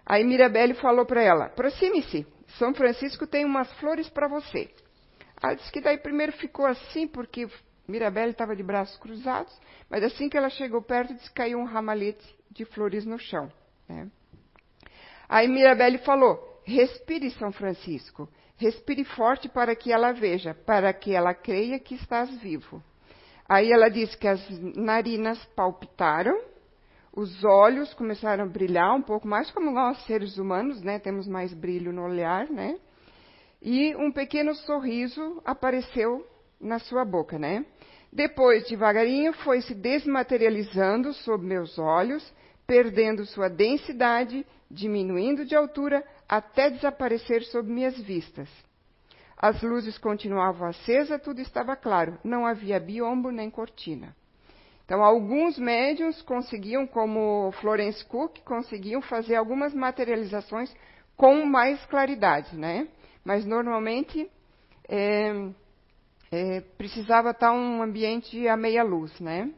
[0.05, 2.27] Aí Mirabelle falou para ela: aproxime-se,
[2.59, 4.71] São Francisco tem umas flores para você.
[5.43, 7.49] Ela disse que daí primeiro ficou assim, porque
[7.87, 9.59] Mirabelle estava de braços cruzados,
[9.89, 13.51] mas assim que ela chegou perto, disse que caiu um ramalhete de flores no chão.
[13.89, 14.11] Né?
[15.29, 21.33] Aí Mirabelle falou: Respire, São Francisco, respire forte para que ela veja, para que ela
[21.33, 22.83] creia que estás vivo.
[23.49, 24.41] Aí ela disse que as
[24.77, 26.39] narinas palpitaram,
[27.15, 30.99] os olhos começaram a brilhar um pouco mais, como nós seres humanos, né?
[30.99, 32.79] Temos mais brilho no olhar, né?
[33.63, 36.27] E um pequeno sorriso apareceu
[36.61, 37.65] na sua boca, né?
[38.13, 42.35] Depois, devagarinho, foi se desmaterializando sob meus olhos,
[42.69, 48.47] perdendo sua densidade, diminuindo de altura, até desaparecer sob minhas vistas.
[49.39, 54.15] As luzes continuavam acesas, tudo estava claro, não havia biombo nem cortina.
[54.85, 60.75] Então, alguns médiums conseguiam, como Florence Cook, conseguiam fazer algumas materializações
[61.17, 62.87] com mais claridade, né?
[63.25, 64.31] Mas normalmente
[64.87, 65.51] é,
[66.31, 69.51] é, precisava estar um ambiente a meia luz, né?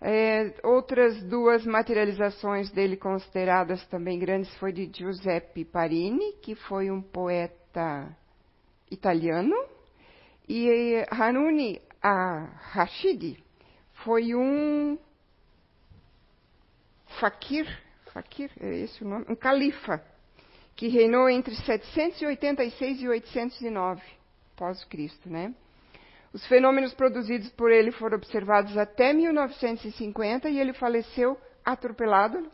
[0.00, 7.02] É, outras duas materializações dele consideradas também grandes foi de Giuseppe Parini, que foi um
[7.02, 8.16] poeta
[8.90, 9.56] italiano,
[10.48, 11.80] e Hanuni
[12.72, 13.42] Rashidi
[14.04, 14.96] foi um
[17.20, 17.66] Fakir,
[18.12, 20.00] Fakir, é esse o nome, um califa,
[20.76, 24.00] que reinou entre 786 e 809
[24.56, 25.52] pós-Cristo, né?
[26.38, 32.48] Os fenômenos produzidos por ele foram observados até 1950 e ele faleceu atropelado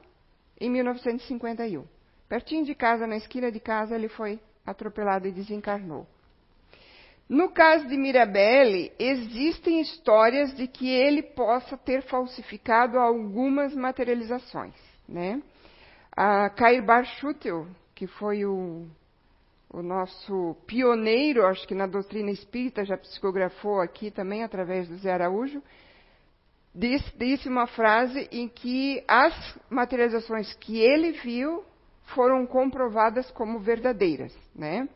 [0.58, 1.84] em 1951.
[2.26, 6.06] Pertinho de casa, na esquina de casa, ele foi atropelado e desencarnou.
[7.28, 14.74] No caso de Mirabelle, existem histórias de que ele possa ter falsificado algumas materializações.
[15.06, 15.42] Né?
[16.16, 18.86] A Kair Bar Schutel, que foi o,
[19.74, 25.12] o nosso pioneiro, acho que na doutrina espírita, já psicografou aqui também através do Zé
[25.12, 25.60] Araújo,
[26.72, 29.34] disse, disse uma frase em que as
[29.68, 31.64] materializações que ele viu
[32.14, 34.88] foram comprovadas como verdadeiras, né?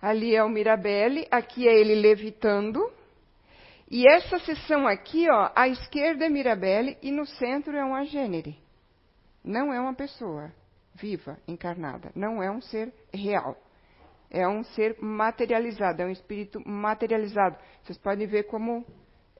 [0.00, 2.92] Ali é o Mirabelle, aqui é ele levitando.
[3.90, 8.58] E essa seção aqui, ó, à esquerda é Mirabelle e no centro é um gênere.
[9.42, 10.52] Não é uma pessoa
[11.00, 12.10] viva, encarnada.
[12.14, 13.56] Não é um ser real.
[14.30, 17.56] É um ser materializado, é um espírito materializado.
[17.82, 18.84] Vocês podem ver como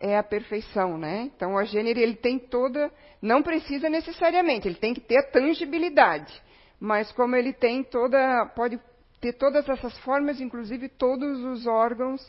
[0.01, 1.31] é a perfeição, né?
[1.35, 2.91] Então, o gênero ele tem toda,
[3.21, 6.43] não precisa necessariamente, ele tem que ter a tangibilidade,
[6.81, 8.81] mas como ele tem toda, pode
[9.21, 12.21] ter todas essas formas, inclusive todos os órgãos,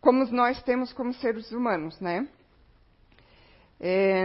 [0.00, 2.28] como nós temos como seres humanos, né?
[3.80, 4.24] É,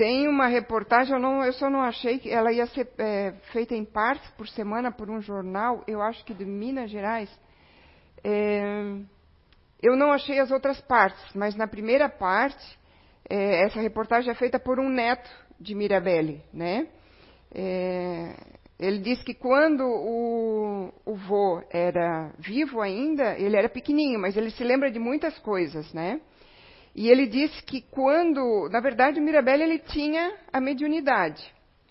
[0.00, 3.74] tem uma reportagem, eu, não, eu, só não achei que ela ia ser é, feita
[3.74, 7.28] em partes por semana por um jornal, eu acho que de Minas Gerais.
[8.24, 8.96] É,
[9.82, 12.78] eu não achei as outras partes, mas na primeira parte,
[13.28, 15.30] é, essa reportagem é feita por um neto
[15.60, 16.88] de Mirabelle, né?
[17.54, 18.36] É,
[18.78, 24.50] ele diz que quando o, o vô era vivo ainda, ele era pequenininho, mas ele
[24.50, 26.22] se lembra de muitas coisas, né?
[26.94, 31.42] E ele disse que quando, na verdade, o Mirabelle ele tinha a mediunidade,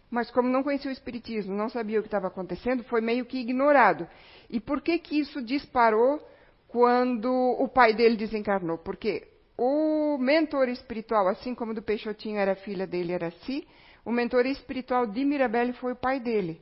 [0.10, 3.38] mas como não conhecia o espiritismo, não sabia o que estava acontecendo, foi meio que
[3.38, 4.08] ignorado.
[4.50, 6.20] E por que que isso disparou
[6.68, 8.78] quando o pai dele desencarnou?
[8.78, 9.28] Porque
[9.58, 13.68] o mentor espiritual, assim como do Peixotinho era filha dele, era si,
[14.06, 16.60] o mentor espiritual de Mirabelle foi o pai dele.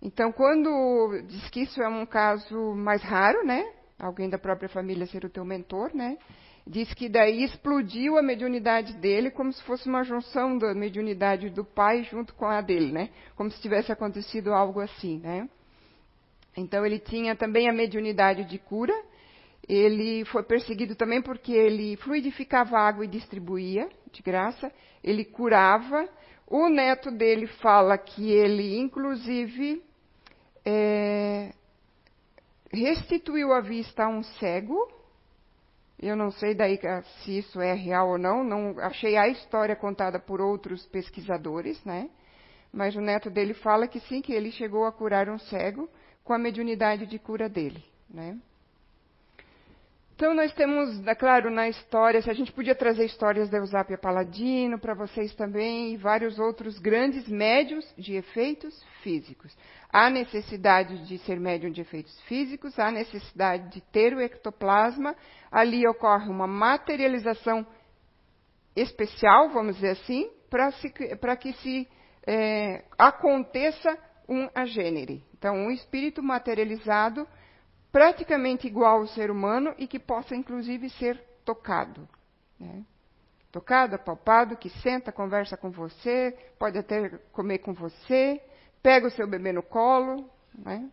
[0.00, 3.72] Então, quando diz que isso é um caso mais raro, né?
[3.98, 6.16] Alguém da própria família ser o teu mentor, né?
[6.70, 11.64] Diz que daí explodiu a mediunidade dele como se fosse uma junção da mediunidade do
[11.64, 13.08] pai junto com a dele, né?
[13.34, 15.48] Como se tivesse acontecido algo assim, né?
[16.54, 18.92] Então ele tinha também a mediunidade de cura.
[19.66, 24.70] Ele foi perseguido também porque ele fluidificava água e distribuía de graça.
[25.02, 26.06] Ele curava.
[26.46, 29.82] O neto dele fala que ele, inclusive,
[30.66, 31.50] é,
[32.70, 34.97] restituiu a vista a um cego.
[36.00, 36.78] Eu não sei daí
[37.24, 42.08] se isso é real ou não, não achei a história contada por outros pesquisadores, né?
[42.72, 45.88] Mas o neto dele fala que sim, que ele chegou a curar um cego
[46.22, 48.38] com a mediunidade de cura dele, né?
[50.18, 53.96] Então nós temos, é claro, na história, se a gente podia trazer histórias da Eusápia
[53.96, 59.56] Paladino para vocês também e vários outros grandes médios de efeitos físicos.
[59.92, 65.14] Há necessidade de ser médium de efeitos físicos, há necessidade de ter o ectoplasma,
[65.52, 67.64] ali ocorre uma materialização
[68.74, 71.86] especial, vamos dizer assim, para que se
[72.26, 73.96] é, aconteça
[74.28, 75.22] um agênere.
[75.32, 77.24] Então, um espírito materializado
[77.90, 82.08] praticamente igual ao ser humano e que possa, inclusive, ser tocado.
[82.58, 82.84] Né?
[83.50, 88.40] Tocado, apalpado, que senta, conversa com você, pode até comer com você,
[88.82, 90.28] pega o seu bebê no colo.
[90.54, 90.88] Né?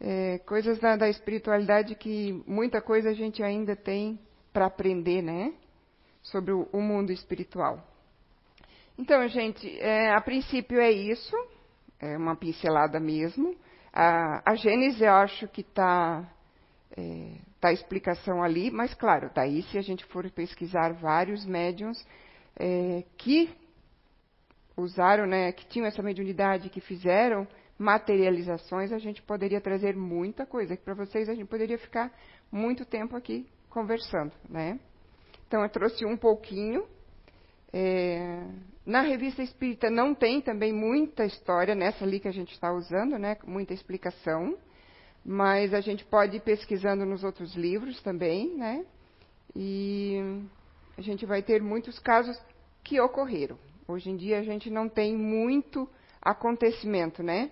[0.00, 4.20] É, coisas da, da, espiritualidade que muita coisa a gente ainda tem
[4.52, 5.52] para aprender, né?
[6.22, 7.84] Sobre o, o, mundo espiritual.
[8.96, 11.34] Então, gente, é, a princípio é isso,
[11.98, 13.56] é uma pincelada mesmo.
[13.92, 16.28] A, a Gênesis eu acho que está
[16.96, 22.04] é, tá a explicação ali, mas claro, daí se a gente for pesquisar vários médiums
[22.56, 23.50] é, que
[24.76, 27.46] usaram, né, que tinham essa mediunidade, que fizeram
[27.78, 30.76] materializações, a gente poderia trazer muita coisa.
[30.76, 32.12] Para vocês a gente poderia ficar
[32.50, 34.78] muito tempo aqui conversando, né?
[35.46, 36.84] Então eu trouxe um pouquinho.
[37.72, 38.44] É,
[38.88, 43.18] na revista espírita não tem também muita história, nessa ali que a gente está usando,
[43.18, 44.56] né, muita explicação,
[45.22, 48.86] mas a gente pode ir pesquisando nos outros livros também, né,
[49.54, 50.42] e
[50.96, 52.40] a gente vai ter muitos casos
[52.82, 53.58] que ocorreram.
[53.86, 55.86] Hoje em dia a gente não tem muito
[56.22, 57.50] acontecimento, né,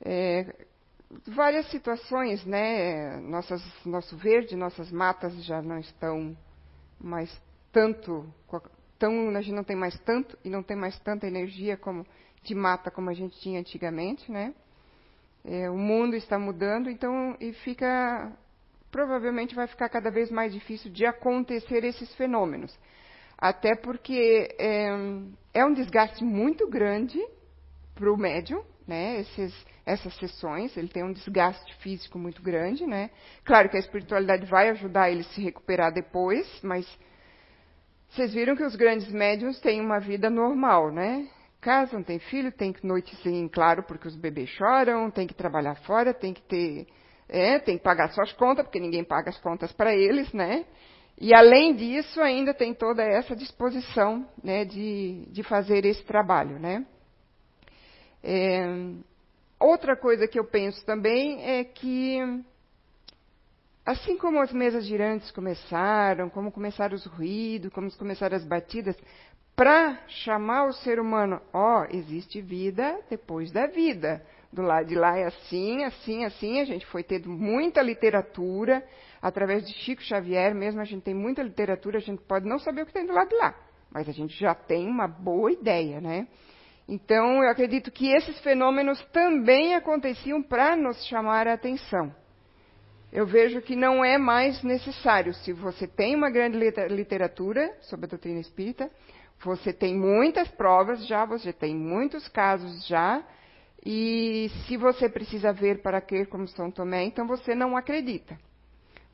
[0.00, 0.54] é,
[1.26, 6.36] várias situações, né, nossas, nosso verde, nossas matas já não estão
[7.00, 7.28] mais
[7.72, 8.24] tanto
[8.98, 12.06] tão, a gente não tem mais tanto e não tem mais tanta energia como
[12.42, 14.54] de mata como a gente tinha antigamente, né?
[15.44, 18.32] É, o mundo está mudando, então e fica
[18.90, 22.76] provavelmente vai ficar cada vez mais difícil de acontecer esses fenômenos,
[23.36, 24.88] até porque é,
[25.52, 27.20] é um desgaste muito grande
[27.94, 29.20] para o médium, né?
[29.20, 33.10] Esses, essas sessões, ele tem um desgaste físico muito grande, né?
[33.44, 36.86] Claro que a espiritualidade vai ajudar ele a se recuperar depois, mas
[38.10, 41.28] vocês viram que os grandes médiums têm uma vida normal, né?
[41.60, 45.74] Casam, têm filho, tem que noite sim, claro, porque os bebês choram, tem que trabalhar
[45.82, 46.86] fora, tem que ter,
[47.28, 50.64] é, tem que pagar suas contas, porque ninguém paga as contas para eles, né?
[51.18, 56.86] E além disso, ainda tem toda essa disposição, né, de, de fazer esse trabalho, né?
[58.22, 58.66] É,
[59.58, 62.18] outra coisa que eu penso também é que,
[63.86, 68.96] assim como as mesas girantes começaram, como começaram os ruídos, como começaram as batidas,
[69.54, 74.22] para chamar o ser humano, ó, oh, existe vida depois da vida.
[74.52, 76.60] Do lado de lá é assim, assim, assim.
[76.60, 78.86] A gente foi tendo muita literatura,
[79.22, 82.82] através de Chico Xavier mesmo, a gente tem muita literatura, a gente pode não saber
[82.82, 83.54] o que tem do lado de lá,
[83.90, 86.26] mas a gente já tem uma boa ideia, né?
[86.88, 92.14] Então, eu acredito que esses fenômenos também aconteciam para nos chamar a atenção.
[93.16, 95.32] Eu vejo que não é mais necessário.
[95.32, 96.58] Se você tem uma grande
[96.90, 98.90] literatura sobre a doutrina espírita,
[99.42, 103.24] você tem muitas provas já, você tem muitos casos já,
[103.82, 108.38] e se você precisa ver para crer como São Tomé, então você não acredita.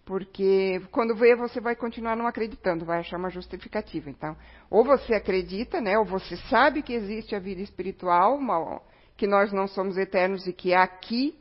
[0.05, 4.11] Porque quando vê, você vai continuar não acreditando, vai achar uma justificativa.
[4.11, 4.36] Então,
[4.68, 8.82] ou você acredita, né, ou você sabe que existe a vida espiritual, uma,
[9.16, 11.38] que nós não somos eternos e que aqui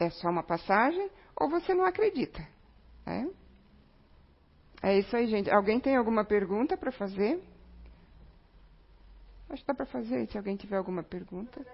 [0.00, 2.46] é só uma passagem, ou você não acredita.
[3.06, 3.30] Né?
[4.82, 5.50] É isso aí, gente.
[5.50, 7.40] Alguém tem alguma pergunta para fazer?
[9.48, 11.64] Acho que dá para fazer, se alguém tiver alguma pergunta.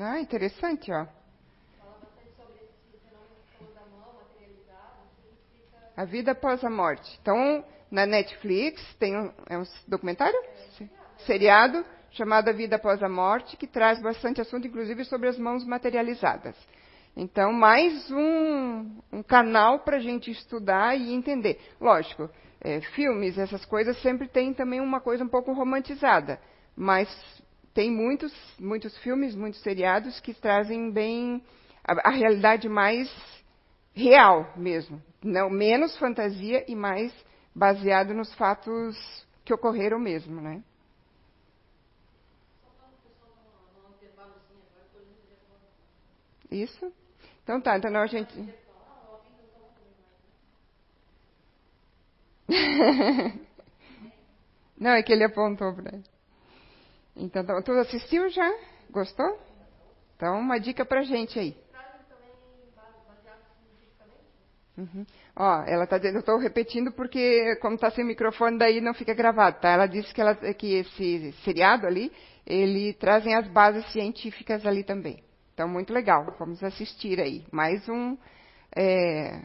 [0.00, 1.06] Ah, interessante, ó.
[5.96, 7.18] A vida após a morte.
[7.20, 10.38] Então, na Netflix tem um, é um documentário?
[10.80, 10.88] É,
[11.26, 15.64] seriado chamado A Vida Após a Morte, que traz bastante assunto, inclusive sobre as mãos
[15.64, 16.56] materializadas.
[17.16, 21.60] Então, mais um, um canal para a gente estudar e entender.
[21.80, 22.30] Lógico,
[22.60, 26.40] é, filmes, essas coisas sempre tem também uma coisa um pouco romantizada,
[26.76, 27.08] mas
[27.74, 31.42] tem muitos, muitos filmes, muitos seriados que trazem bem
[31.84, 33.12] a, a realidade mais
[33.94, 35.02] real mesmo.
[35.22, 37.12] Não, menos fantasia e mais
[37.54, 38.96] baseado nos fatos
[39.44, 40.62] que ocorreram mesmo, né?
[46.50, 46.92] Isso?
[47.42, 48.34] Então tá, então a gente.
[54.78, 56.04] Não, é que ele apontou para ele.
[57.16, 58.48] Então, tá, tu assistiu já?
[58.90, 59.38] Gostou?
[60.16, 61.56] Então, uma dica pra gente aí.
[64.78, 65.04] Uhum.
[65.34, 69.12] Ó, ela tá dizendo, eu estou repetindo porque, como está sem microfone, daí não fica
[69.12, 69.70] gravado, tá?
[69.70, 72.12] Ela disse que, ela, que esse seriado ali,
[72.46, 75.20] ele trazem as bases científicas ali também.
[75.58, 76.36] Então, muito legal.
[76.38, 77.44] Vamos assistir aí.
[77.50, 78.16] Mais um,
[78.76, 79.42] é,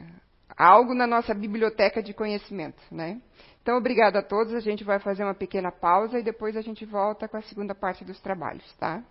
[0.55, 3.19] algo na nossa biblioteca de conhecimento, né?
[3.63, 4.53] Então, obrigada a todos.
[4.53, 7.73] A gente vai fazer uma pequena pausa e depois a gente volta com a segunda
[7.73, 9.03] parte dos trabalhos, tá?